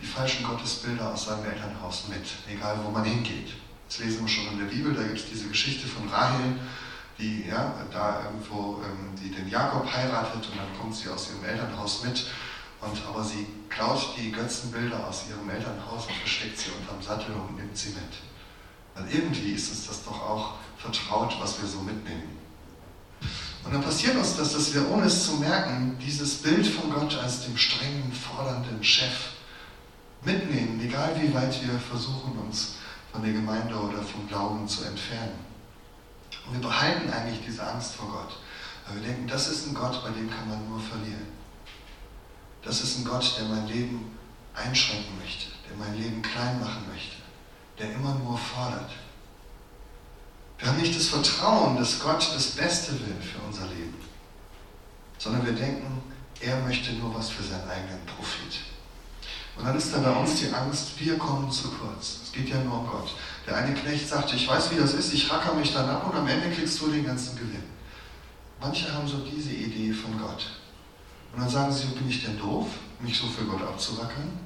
die 0.00 0.06
falschen 0.06 0.44
Gottesbilder 0.44 1.12
aus 1.12 1.26
seinem 1.26 1.44
Elternhaus 1.44 2.04
mit, 2.08 2.24
egal 2.48 2.78
wo 2.84 2.90
man 2.90 3.04
hingeht. 3.04 3.54
Das 3.88 3.98
lesen 3.98 4.20
wir 4.20 4.28
schon 4.28 4.52
in 4.52 4.58
der 4.58 4.66
Bibel, 4.66 4.94
da 4.94 5.02
gibt 5.02 5.18
es 5.18 5.28
diese 5.28 5.48
Geschichte 5.48 5.88
von 5.88 6.08
Rahel, 6.08 6.54
die 7.18 7.48
ja, 7.48 7.74
da 7.92 8.22
irgendwo 8.24 8.80
ähm, 8.84 9.10
die 9.20 9.30
den 9.30 9.48
Jakob 9.48 9.92
heiratet 9.92 10.46
und 10.46 10.56
dann 10.56 10.80
kommt 10.80 10.94
sie 10.94 11.08
aus 11.08 11.30
ihrem 11.30 11.44
Elternhaus 11.44 12.04
mit. 12.04 12.26
Und, 12.80 12.98
aber 13.06 13.22
sie 13.22 13.46
klaut 13.68 14.14
die 14.16 14.32
Götzenbilder 14.32 15.06
aus 15.06 15.24
ihrem 15.28 15.50
Elternhaus 15.50 16.06
und 16.06 16.14
versteckt 16.14 16.58
sie 16.58 16.70
unterm 16.70 17.02
Sattel 17.02 17.34
und 17.34 17.56
nimmt 17.56 17.76
sie 17.76 17.90
mit. 17.90 18.29
Weil 18.94 19.10
irgendwie 19.12 19.52
ist 19.52 19.72
es 19.72 19.86
das 19.86 20.04
doch 20.04 20.20
auch 20.20 20.54
vertraut, 20.76 21.36
was 21.40 21.60
wir 21.60 21.68
so 21.68 21.80
mitnehmen. 21.80 22.38
Und 23.64 23.74
dann 23.74 23.82
passiert 23.82 24.16
uns 24.16 24.36
das, 24.36 24.54
dass 24.54 24.72
wir, 24.74 24.88
ohne 24.90 25.04
es 25.04 25.26
zu 25.26 25.34
merken, 25.34 25.96
dieses 26.00 26.36
Bild 26.36 26.66
von 26.66 26.90
Gott 26.90 27.16
als 27.18 27.44
dem 27.44 27.56
strengen, 27.56 28.12
fordernden 28.12 28.82
Chef 28.82 29.32
mitnehmen, 30.24 30.80
egal 30.80 31.14
wie 31.20 31.32
weit 31.34 31.62
wir 31.62 31.78
versuchen, 31.78 32.38
uns 32.38 32.76
von 33.12 33.22
der 33.22 33.32
Gemeinde 33.32 33.74
oder 33.74 34.02
vom 34.02 34.26
Glauben 34.28 34.66
zu 34.66 34.84
entfernen. 34.84 35.38
Und 36.46 36.54
wir 36.54 36.68
behalten 36.68 37.10
eigentlich 37.10 37.40
diese 37.46 37.66
Angst 37.66 37.94
vor 37.94 38.08
Gott, 38.08 38.38
weil 38.86 39.00
wir 39.00 39.08
denken, 39.08 39.28
das 39.28 39.48
ist 39.48 39.66
ein 39.66 39.74
Gott, 39.74 40.02
bei 40.02 40.10
dem 40.10 40.30
kann 40.30 40.48
man 40.48 40.68
nur 40.68 40.80
verlieren. 40.80 41.28
Das 42.62 42.82
ist 42.82 42.98
ein 42.98 43.04
Gott, 43.04 43.36
der 43.38 43.46
mein 43.46 43.66
Leben 43.66 44.16
einschränken 44.54 45.18
möchte, 45.18 45.46
der 45.68 45.76
mein 45.76 45.96
Leben 45.98 46.22
klein 46.22 46.60
machen 46.60 46.84
möchte, 46.90 47.16
der 47.80 47.92
immer 47.92 48.14
nur 48.14 48.36
fordert. 48.36 48.90
Wir 50.58 50.68
haben 50.68 50.80
nicht 50.80 50.94
das 50.94 51.06
Vertrauen, 51.06 51.76
dass 51.78 52.00
Gott 52.00 52.30
das 52.34 52.48
Beste 52.48 52.92
will 52.92 53.16
für 53.20 53.38
unser 53.46 53.66
Leben, 53.68 53.96
sondern 55.18 55.46
wir 55.46 55.54
denken, 55.54 56.02
er 56.40 56.60
möchte 56.60 56.92
nur 56.92 57.14
was 57.14 57.30
für 57.30 57.42
seinen 57.42 57.68
eigenen 57.68 58.04
Profit. 58.04 58.60
Und 59.56 59.64
dann 59.64 59.76
ist 59.76 59.92
da 59.92 59.98
bei 59.98 60.10
uns 60.10 60.36
die 60.36 60.52
Angst, 60.52 60.98
wir 60.98 61.18
kommen 61.18 61.50
zu 61.50 61.70
kurz. 61.70 62.20
Es 62.24 62.32
geht 62.32 62.48
ja 62.48 62.62
nur 62.62 62.80
um 62.80 62.86
Gott. 62.86 63.14
Der 63.46 63.56
eine 63.56 63.74
Knecht 63.74 64.08
sagte, 64.08 64.36
ich 64.36 64.48
weiß, 64.48 64.70
wie 64.70 64.76
das 64.76 64.94
ist, 64.94 65.12
ich 65.12 65.30
racker 65.30 65.54
mich 65.54 65.72
dann 65.72 65.88
ab 65.88 66.06
und 66.06 66.16
am 66.16 66.28
Ende 66.28 66.50
kriegst 66.50 66.80
du 66.80 66.90
den 66.90 67.04
ganzen 67.04 67.36
Gewinn. 67.36 67.64
Manche 68.60 68.92
haben 68.92 69.08
so 69.08 69.18
diese 69.18 69.52
Idee 69.52 69.92
von 69.92 70.18
Gott. 70.18 70.46
Und 71.32 71.40
dann 71.40 71.48
sagen 71.48 71.72
sie, 71.72 71.86
bin 71.86 72.08
ich 72.08 72.24
denn 72.24 72.38
doof, 72.38 72.66
mich 73.00 73.18
so 73.18 73.26
für 73.26 73.44
Gott 73.44 73.62
abzuwackern? 73.62 74.38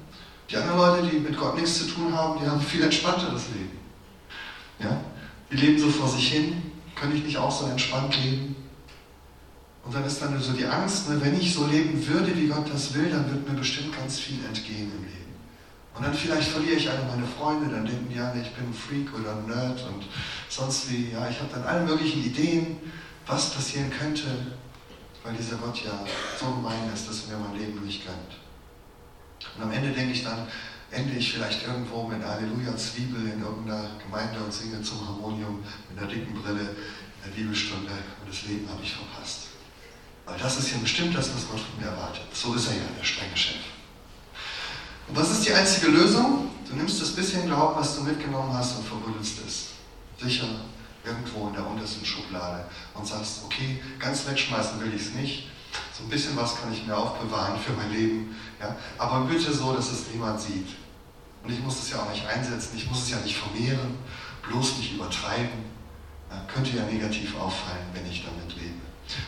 Die 0.49 0.57
anderen 0.57 0.77
Leute, 0.77 1.07
die 1.07 1.19
mit 1.19 1.37
Gott 1.37 1.55
nichts 1.55 1.79
zu 1.79 1.87
tun 1.87 2.13
haben, 2.13 2.39
die 2.39 2.47
haben 2.47 2.59
ein 2.59 2.65
viel 2.65 2.83
entspannteres 2.83 3.47
Leben. 3.53 3.79
Ja? 4.79 5.01
Die 5.51 5.57
leben 5.57 5.79
so 5.79 5.89
vor 5.89 6.07
sich 6.07 6.31
hin, 6.31 6.71
kann 6.95 7.15
ich 7.15 7.23
nicht 7.23 7.37
auch 7.37 7.51
so 7.51 7.65
entspannt 7.65 8.15
leben? 8.23 8.55
Und 9.83 9.93
dann 9.93 10.03
ist 10.03 10.21
dann 10.21 10.39
so 10.41 10.53
die 10.53 10.65
Angst, 10.65 11.09
ne, 11.09 11.21
wenn 11.21 11.39
ich 11.39 11.53
so 11.53 11.67
leben 11.67 12.05
würde, 12.07 12.35
wie 12.35 12.47
Gott 12.47 12.67
das 12.71 12.93
will, 12.95 13.09
dann 13.09 13.29
wird 13.29 13.47
mir 13.47 13.55
bestimmt 13.55 13.95
ganz 13.95 14.19
viel 14.19 14.43
entgehen 14.45 14.91
im 14.91 15.03
Leben. 15.03 15.25
Und 15.95 16.05
dann 16.05 16.13
vielleicht 16.13 16.49
verliere 16.49 16.75
ich 16.75 16.89
alle 16.89 17.03
meine 17.03 17.25
Freunde, 17.25 17.73
dann 17.73 17.85
denken 17.85 18.09
die 18.11 18.19
alle, 18.19 18.41
ich 18.41 18.51
bin 18.53 18.65
ein 18.65 18.73
Freak 18.73 19.13
oder 19.13 19.37
ein 19.37 19.45
Nerd 19.45 19.81
und 19.87 20.05
sonst 20.49 20.91
wie. 20.91 21.11
Ja, 21.11 21.29
ich 21.29 21.39
habe 21.39 21.49
dann 21.53 21.63
alle 21.63 21.85
möglichen 21.85 22.25
Ideen, 22.25 22.77
was 23.27 23.51
passieren 23.51 23.89
könnte, 23.91 24.27
weil 25.23 25.35
dieser 25.35 25.57
Gott 25.57 25.77
ja 25.85 26.03
so 26.39 26.47
gemein 26.47 26.91
ist, 26.93 27.07
dass 27.07 27.29
er 27.29 27.37
mir 27.37 27.45
mein 27.47 27.59
Leben 27.59 27.85
nicht 27.85 28.05
gönnt. 28.05 28.44
Und 29.55 29.63
am 29.63 29.71
Ende 29.71 29.91
denke 29.91 30.13
ich 30.13 30.23
dann, 30.23 30.47
ende 30.91 31.13
ich 31.17 31.33
vielleicht 31.33 31.65
irgendwo 31.65 32.03
mit 32.03 32.23
Halleluja-Zwiebel 32.23 33.33
in 33.33 33.41
irgendeiner 33.41 33.89
Gemeinde 34.03 34.39
und 34.39 34.53
singe 34.53 34.81
zum 34.81 35.07
Harmonium 35.07 35.63
mit 35.89 35.99
einer 35.99 36.07
dicken 36.07 36.33
Brille 36.41 36.61
in 36.61 37.29
der 37.29 37.35
Bibelstunde 37.35 37.91
und 37.91 38.29
das 38.29 38.43
Leben 38.43 38.67
habe 38.69 38.81
ich 38.83 38.93
verpasst. 38.93 39.47
Weil 40.25 40.37
das 40.37 40.57
ist 40.57 40.71
ja 40.71 40.77
bestimmt 40.77 41.15
das, 41.15 41.33
was 41.33 41.47
Gott 41.49 41.59
von 41.59 41.79
mir 41.79 41.91
erwartet. 41.91 42.23
So 42.33 42.53
ist 42.53 42.67
er 42.67 42.75
ja, 42.75 42.83
der 42.97 43.03
strenge 43.03 43.35
Chef. 43.37 43.61
Und 45.07 45.15
was 45.15 45.31
ist 45.31 45.45
die 45.45 45.53
einzige 45.53 45.87
Lösung? 45.87 46.49
Du 46.67 46.75
nimmst 46.75 46.99
das 46.99 47.11
bisschen 47.11 47.45
Glauben, 47.45 47.79
was 47.79 47.95
du 47.95 48.03
mitgenommen 48.03 48.51
hast 48.53 48.77
und 48.77 48.87
verbuddelst 48.87 49.39
es. 49.45 49.67
Sicher 50.19 50.47
irgendwo 51.05 51.49
in 51.49 51.53
der 51.53 51.67
untersten 51.67 52.03
Schublade 52.03 52.65
und 52.95 53.05
sagst, 53.05 53.41
okay, 53.45 53.79
ganz 53.99 54.27
wegschmeißen 54.27 54.79
will 54.81 54.93
ich 54.95 55.01
es 55.01 55.13
nicht. 55.13 55.49
So 55.95 56.03
ein 56.03 56.09
bisschen 56.09 56.35
was 56.35 56.59
kann 56.59 56.73
ich 56.73 56.85
mir 56.85 56.97
aufbewahren 56.97 57.57
für 57.57 57.71
mein 57.71 57.89
Leben. 57.89 58.35
Ja? 58.59 58.75
Aber 58.97 59.21
bitte 59.21 59.53
so, 59.53 59.73
dass 59.73 59.91
es 59.91 60.07
niemand 60.11 60.41
sieht. 60.41 60.67
Und 61.41 61.53
ich 61.53 61.59
muss 61.63 61.79
es 61.79 61.91
ja 61.91 61.99
auch 61.99 62.09
nicht 62.09 62.25
einsetzen, 62.27 62.75
ich 62.75 62.89
muss 62.89 63.03
es 63.03 63.11
ja 63.11 63.17
nicht 63.19 63.37
vermehren, 63.37 63.97
bloß 64.45 64.77
nicht 64.77 64.95
übertreiben. 64.95 65.75
Ja, 66.29 66.41
könnte 66.51 66.75
ja 66.75 66.83
negativ 66.83 67.39
auffallen, 67.39 67.85
wenn 67.93 68.05
ich 68.09 68.25
damit 68.25 68.57
lebe. 68.57 68.81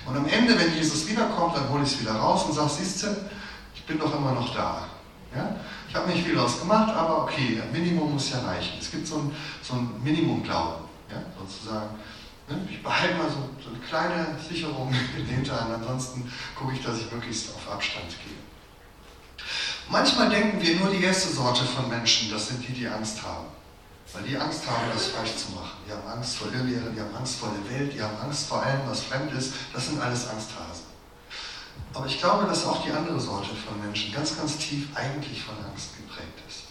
Und 0.06 0.18
am 0.18 0.28
Ende, 0.28 0.60
wenn 0.60 0.76
Jesus 0.76 1.08
wiederkommt, 1.08 1.56
dann 1.56 1.70
hole 1.70 1.84
ich 1.84 1.94
es 1.94 2.02
wieder 2.02 2.14
raus 2.16 2.46
und 2.46 2.54
sage, 2.54 2.70
siehst 2.70 3.04
du, 3.04 3.08
ich 3.76 3.84
bin 3.84 4.00
doch 4.00 4.14
immer 4.14 4.34
noch 4.34 4.54
da. 4.54 4.88
Ja? 5.34 5.56
Ich 5.88 5.96
habe 5.96 6.10
nicht 6.10 6.26
viel 6.26 6.36
daraus 6.36 6.60
gemacht, 6.60 6.94
aber 6.94 7.24
okay, 7.24 7.62
ein 7.62 7.72
Minimum 7.72 8.14
muss 8.14 8.32
ja 8.32 8.40
reichen. 8.40 8.74
Es 8.82 8.92
gibt 8.92 9.08
so 9.08 9.20
ein, 9.20 9.32
so 9.62 9.76
ein 9.76 10.04
Minimum-Glauben, 10.04 10.84
ja? 11.12 11.22
sozusagen. 11.40 11.92
Ne? 12.48 12.68
Ich 12.70 12.82
behalte 12.82 13.16
mal 13.16 13.30
so, 13.30 13.50
so 13.62 13.70
eine 13.70 13.80
kleine 13.80 14.38
Sicherung 14.40 14.94
in 15.18 15.26
den 15.26 15.36
Hintern, 15.36 15.72
ansonsten 15.72 16.32
gucke 16.56 16.74
ich, 16.74 16.84
dass 16.84 17.00
ich 17.00 17.12
möglichst 17.12 17.54
auf 17.56 17.72
Abstand 17.72 18.10
gehe. 18.10 18.38
Manchmal 19.90 20.30
denken 20.30 20.62
wir 20.62 20.76
nur 20.78 20.90
die 20.90 21.04
erste 21.04 21.30
Sorte 21.30 21.64
von 21.64 21.90
Menschen, 21.90 22.30
das 22.30 22.48
sind 22.48 22.68
die, 22.68 22.74
die 22.74 22.88
Angst 22.88 23.24
haben. 23.24 23.48
Weil 24.14 24.24
die 24.24 24.38
Angst 24.38 24.62
haben, 24.70 24.90
das 24.94 25.08
falsch 25.08 25.36
zu 25.36 25.52
machen. 25.52 25.78
Die 25.86 25.92
haben 25.92 26.08
Angst 26.08 26.38
vor 26.38 26.48
Irrlehre, 26.54 26.92
die 26.92 27.00
haben 27.00 27.14
Angst 27.16 27.40
vor 27.40 27.52
der 27.52 27.78
Welt, 27.78 27.94
die 27.94 28.02
haben 28.02 28.18
Angst 28.24 28.48
vor 28.48 28.64
allem, 28.64 28.82
was 28.88 29.02
fremd 29.02 29.34
ist. 29.34 29.54
Das 29.74 29.88
sind 29.88 30.02
alles 30.02 30.30
Angsthasen. 30.30 30.86
Aber 31.94 32.06
ich 32.06 32.20
glaube, 32.20 32.46
dass 32.46 32.66
auch 32.66 32.84
die 32.86 32.92
andere 32.92 33.20
Sorte 33.20 33.50
von 33.56 33.82
Menschen 33.82 34.14
ganz, 34.14 34.38
ganz 34.38 34.58
tief 34.58 34.88
eigentlich 34.96 35.44
von 35.44 35.56
Angst 35.70 35.98
geprägt 35.98 36.40
ist. 36.48 36.67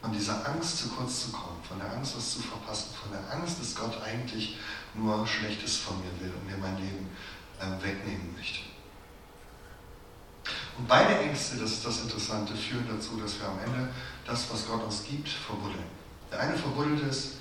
Von 0.00 0.12
dieser 0.12 0.46
Angst, 0.48 0.78
zu 0.78 0.88
kurz 0.88 1.24
zu 1.24 1.32
kommen, 1.32 1.62
von 1.66 1.78
der 1.78 1.92
Angst, 1.92 2.16
was 2.16 2.34
zu 2.34 2.40
verpassen, 2.40 2.94
von 2.94 3.12
der 3.12 3.30
Angst, 3.32 3.60
dass 3.60 3.74
Gott 3.74 4.02
eigentlich 4.02 4.56
nur 4.94 5.26
Schlechtes 5.26 5.76
von 5.76 5.98
mir 6.00 6.20
will 6.20 6.32
und 6.34 6.46
mir 6.46 6.56
mein 6.56 6.76
Leben 6.76 7.08
äh, 7.58 7.84
wegnehmen 7.84 8.34
möchte. 8.34 8.60
Und 10.78 10.88
beide 10.88 11.18
Ängste, 11.18 11.58
das 11.58 11.72
ist 11.72 11.86
das 11.86 12.00
Interessante, 12.00 12.56
führen 12.56 12.86
dazu, 12.88 13.20
dass 13.20 13.38
wir 13.38 13.48
am 13.48 13.58
Ende 13.58 13.90
das, 14.24 14.50
was 14.50 14.66
Gott 14.66 14.82
uns 14.82 15.04
gibt, 15.04 15.28
verbuddeln. 15.28 15.84
Der 16.30 16.40
eine 16.40 16.56
verbuddelt 16.56 17.02
es, 17.02 17.32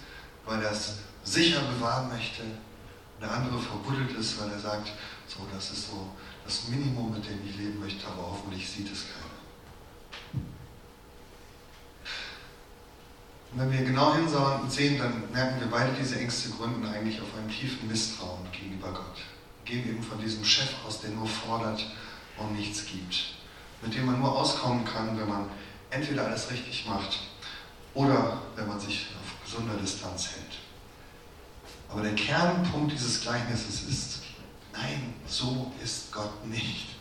weil 0.45 0.61
er 0.61 0.71
es 0.71 0.97
sicher 1.23 1.61
bewahren 1.61 2.09
möchte. 2.09 2.43
Der 3.21 3.31
andere 3.31 3.59
verbuddelt 3.59 4.17
es, 4.17 4.39
weil 4.39 4.51
er 4.51 4.59
sagt, 4.59 4.91
so, 5.27 5.45
das 5.53 5.71
ist 5.71 5.89
so 5.89 6.09
das 6.43 6.67
Minimum, 6.67 7.13
mit 7.13 7.25
dem 7.25 7.39
ich 7.47 7.55
leben 7.57 7.79
möchte, 7.79 8.07
aber 8.07 8.31
hoffentlich 8.31 8.67
sieht 8.67 8.91
es 8.91 9.03
keiner. 9.03 10.43
Und 13.48 13.48
wenn 13.59 13.73
wir 13.73 13.83
genau 13.83 14.13
hinschauen 14.13 14.61
und 14.61 14.71
sehen, 14.71 14.97
dann 14.97 15.29
merken 15.33 15.59
wir 15.59 15.67
beide 15.69 15.91
diese 15.91 16.17
Ängste 16.17 16.49
gründen 16.51 16.85
eigentlich 16.85 17.19
auf 17.21 17.27
einem 17.37 17.49
tiefen 17.49 17.89
Misstrauen 17.89 18.49
gegenüber 18.53 18.93
Gott. 18.93 19.17
Gehen 19.65 19.85
eben 19.85 20.01
von 20.01 20.17
diesem 20.17 20.45
Chef 20.45 20.69
aus, 20.87 21.01
der 21.01 21.09
nur 21.09 21.27
fordert 21.27 21.85
und 22.37 22.55
nichts 22.55 22.85
gibt. 22.85 23.35
Mit 23.81 23.93
dem 23.93 24.05
man 24.05 24.19
nur 24.19 24.33
auskommen 24.33 24.85
kann, 24.85 25.19
wenn 25.19 25.27
man 25.27 25.49
entweder 25.89 26.25
alles 26.25 26.49
richtig 26.49 26.85
macht 26.87 27.19
oder 27.93 28.41
wenn 28.55 28.67
man 28.67 28.79
sich 28.79 29.07
auf 29.21 29.43
gesunder 29.43 29.75
Distanz 29.75 30.29
hält. 30.29 30.59
Aber 31.89 32.01
der 32.01 32.15
Kernpunkt 32.15 32.93
dieses 32.93 33.19
Gleichnisses 33.19 33.83
ist, 33.83 34.19
nein, 34.71 35.15
so 35.27 35.73
ist 35.83 36.13
Gott 36.13 36.45
nicht. 36.47 36.98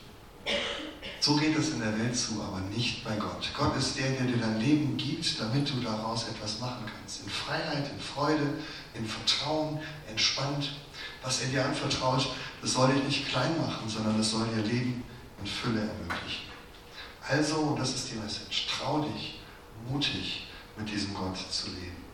So 1.20 1.36
geht 1.36 1.56
es 1.56 1.70
in 1.70 1.80
der 1.80 1.98
Welt 1.98 2.16
zu, 2.16 2.40
aber 2.40 2.60
nicht 2.60 3.04
bei 3.04 3.16
Gott. 3.16 3.50
Gott 3.56 3.76
ist 3.76 3.98
der, 3.98 4.10
der 4.12 4.26
dir 4.26 4.36
dein 4.36 4.60
Leben 4.60 4.96
gibt, 4.96 5.40
damit 5.40 5.68
du 5.68 5.80
daraus 5.80 6.28
etwas 6.28 6.60
machen 6.60 6.84
kannst. 6.86 7.24
In 7.24 7.28
Freiheit, 7.28 7.90
in 7.90 8.00
Freude, 8.00 8.54
in 8.94 9.04
Vertrauen, 9.04 9.80
entspannt. 10.08 10.76
Was 11.22 11.42
er 11.42 11.48
dir 11.48 11.64
anvertraut, 11.64 12.28
das 12.62 12.72
soll 12.72 12.92
dich 12.92 13.02
nicht 13.02 13.28
klein 13.28 13.56
machen, 13.60 13.88
sondern 13.88 14.16
das 14.16 14.30
soll 14.30 14.46
dir 14.48 14.62
Leben 14.62 15.02
in 15.40 15.46
Fülle 15.46 15.80
ermöglichen. 15.80 16.48
Also, 17.28 17.56
und 17.56 17.78
das 17.78 17.94
ist 17.94 18.12
die 18.12 18.16
Message, 18.16 18.68
trau 18.68 19.00
dich, 19.00 19.40
mutig, 19.88 20.46
mit 20.78 20.88
diesem 20.88 21.12
Gott 21.14 21.36
zu 21.36 21.68
leben. 21.70 22.04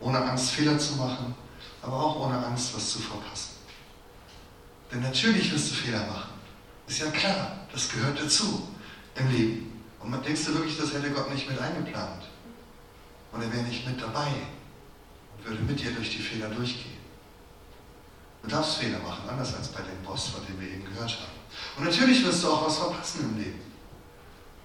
Ohne 0.00 0.22
Angst, 0.22 0.52
Fehler 0.52 0.78
zu 0.78 0.94
machen, 0.94 1.34
aber 1.82 1.94
auch 1.94 2.20
ohne 2.20 2.46
Angst, 2.46 2.74
was 2.74 2.92
zu 2.92 3.00
verpassen. 3.00 3.56
Denn 4.90 5.00
natürlich 5.00 5.52
wirst 5.52 5.70
du 5.70 5.74
Fehler 5.74 6.06
machen. 6.06 6.27
Ist 6.88 7.00
ja 7.00 7.10
klar, 7.10 7.66
das 7.70 7.90
gehört 7.90 8.18
dazu 8.18 8.66
im 9.14 9.30
Leben. 9.30 9.82
Und 10.00 10.10
man 10.10 10.22
denkst 10.22 10.46
du 10.46 10.54
wirklich, 10.54 10.78
das 10.78 10.94
hätte 10.94 11.10
Gott 11.10 11.30
nicht 11.32 11.48
mit 11.48 11.60
eingeplant? 11.60 12.22
Und 13.30 13.42
er 13.42 13.52
wäre 13.52 13.64
nicht 13.64 13.86
mit 13.86 14.00
dabei 14.00 14.32
und 15.36 15.44
würde 15.44 15.62
mit 15.62 15.78
dir 15.78 15.92
durch 15.92 16.10
die 16.10 16.22
Fehler 16.22 16.48
durchgehen. 16.48 16.96
Du 18.42 18.48
darfst 18.48 18.78
Fehler 18.78 19.00
machen, 19.00 19.28
anders 19.28 19.54
als 19.54 19.68
bei 19.68 19.82
dem 19.82 20.02
Boss, 20.02 20.28
von 20.28 20.46
dem 20.46 20.58
wir 20.60 20.68
eben 20.68 20.84
gehört 20.84 21.10
haben. 21.10 21.38
Und 21.76 21.84
natürlich 21.84 22.24
wirst 22.24 22.42
du 22.42 22.48
auch 22.48 22.66
was 22.66 22.78
verpassen 22.78 23.20
im 23.24 23.38
Leben. 23.38 23.60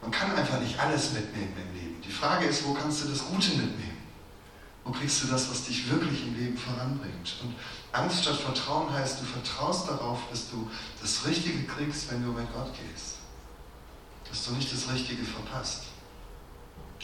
Man 0.02 0.12
kann 0.12 0.34
einfach 0.34 0.62
nicht 0.62 0.80
alles 0.80 1.12
mitnehmen 1.12 1.54
im 1.58 1.74
Leben. 1.78 2.02
Die 2.02 2.12
Frage 2.12 2.46
ist, 2.46 2.66
wo 2.66 2.74
kannst 2.74 3.04
du 3.04 3.10
das 3.10 3.26
Gute 3.26 3.50
mitnehmen? 3.50 3.98
Wo 4.86 4.92
kriegst 4.92 5.24
du 5.24 5.28
das, 5.28 5.50
was 5.50 5.64
dich 5.64 5.90
wirklich 5.90 6.28
im 6.28 6.38
Leben 6.38 6.58
voranbringt? 6.58 7.36
Und 7.42 7.56
Angst 7.94 8.24
statt 8.24 8.38
Vertrauen 8.38 8.92
heißt, 8.92 9.22
du 9.22 9.26
vertraust 9.26 9.88
darauf, 9.88 10.20
dass 10.32 10.50
du 10.50 10.70
das 11.00 11.26
Richtige 11.26 11.64
kriegst, 11.64 12.12
wenn 12.12 12.24
du 12.24 12.32
mit 12.32 12.52
Gott 12.52 12.72
gehst. 12.74 13.18
Dass 14.30 14.46
du 14.46 14.52
nicht 14.54 14.74
das 14.74 14.92
Richtige 14.92 15.24
verpasst. 15.24 15.84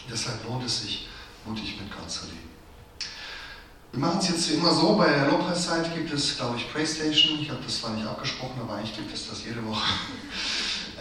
Deshalb 0.09 0.43
lohnt 0.45 0.65
es 0.65 0.81
sich, 0.81 1.07
mutig 1.45 1.79
mit 1.79 1.95
Gott 1.95 2.09
zu 2.09 2.25
leben. 2.25 2.49
Wir 3.91 3.99
machen 3.99 4.19
es 4.19 4.29
jetzt 4.29 4.49
immer 4.51 4.73
so, 4.73 4.95
bei 4.95 5.09
der 5.09 5.27
Lobpreiszeit 5.27 5.93
gibt 5.93 6.11
es, 6.11 6.37
glaube 6.37 6.57
ich, 6.57 6.71
Playstation. 6.71 7.39
Ich 7.39 7.49
habe 7.49 7.61
das 7.63 7.79
zwar 7.79 7.91
nicht 7.91 8.07
abgesprochen, 8.07 8.59
aber 8.61 8.75
eigentlich 8.75 8.95
gibt 8.95 9.13
es 9.13 9.29
das 9.29 9.43
jede 9.43 9.65
Woche. 9.65 9.87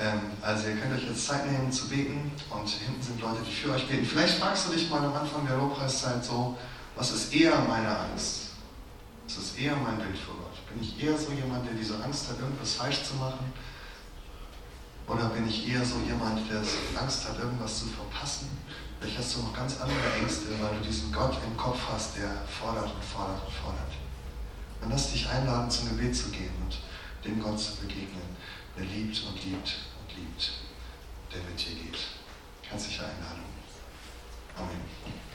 Ähm, 0.00 0.20
also 0.42 0.68
ihr 0.68 0.76
könnt 0.76 0.94
euch 0.94 1.08
jetzt 1.08 1.26
Zeit 1.26 1.50
nehmen 1.50 1.72
zu 1.72 1.88
beten 1.88 2.30
und 2.50 2.68
hinten 2.68 3.02
sind 3.02 3.20
Leute, 3.20 3.40
die 3.44 3.52
für 3.52 3.72
euch 3.72 3.88
beten. 3.88 4.06
Vielleicht 4.06 4.38
fragst 4.38 4.68
du 4.68 4.72
dich 4.72 4.88
mal 4.88 5.04
am 5.04 5.12
Anfang 5.12 5.44
der 5.44 5.56
Lobpreiszeit 5.56 6.24
so, 6.24 6.56
was 6.94 7.10
ist 7.10 7.34
eher 7.34 7.58
meine 7.62 7.98
Angst? 7.98 8.47
Was 9.28 9.36
ist 9.36 9.58
eher 9.58 9.76
mein 9.76 9.98
Bild 9.98 10.16
für 10.16 10.32
Gott? 10.32 10.56
Bin 10.72 10.82
ich 10.82 11.04
eher 11.04 11.16
so 11.16 11.30
jemand, 11.32 11.66
der 11.66 11.74
diese 11.74 12.02
Angst 12.02 12.30
hat, 12.30 12.40
irgendwas 12.40 12.76
falsch 12.76 13.02
zu 13.02 13.14
machen? 13.16 13.52
Oder 15.06 15.28
bin 15.28 15.46
ich 15.46 15.68
eher 15.68 15.84
so 15.84 15.96
jemand, 16.00 16.50
der 16.50 16.62
Angst 16.98 17.28
hat, 17.28 17.38
irgendwas 17.38 17.80
zu 17.80 17.86
verpassen? 17.88 18.48
Vielleicht 18.98 19.18
hast 19.18 19.36
du 19.36 19.42
noch 19.42 19.52
ganz 19.52 19.82
andere 19.82 20.14
Ängste, 20.18 20.58
weil 20.58 20.78
du 20.78 20.82
diesen 20.82 21.12
Gott 21.12 21.36
im 21.44 21.54
Kopf 21.58 21.78
hast, 21.92 22.16
der 22.16 22.42
fordert 22.46 22.90
und 22.94 23.04
fordert 23.04 23.44
und 23.44 23.52
fordert. 23.52 23.92
Dann 24.80 24.88
lass 24.88 25.12
dich 25.12 25.28
einladen, 25.28 25.70
zum 25.70 25.90
Gebet 25.90 26.16
zu 26.16 26.30
gehen 26.30 26.54
und 26.64 26.78
dem 27.22 27.38
Gott 27.38 27.60
zu 27.60 27.76
begegnen, 27.76 28.34
der 28.78 28.86
liebt 28.86 29.22
und 29.24 29.44
liebt 29.44 29.76
und 30.00 30.16
liebt, 30.16 30.52
der 31.34 31.42
mit 31.42 31.60
dir 31.60 31.74
geht. 31.74 31.98
Herzliche 32.62 33.02
Einladung. 33.02 33.44
Amen. 34.56 35.27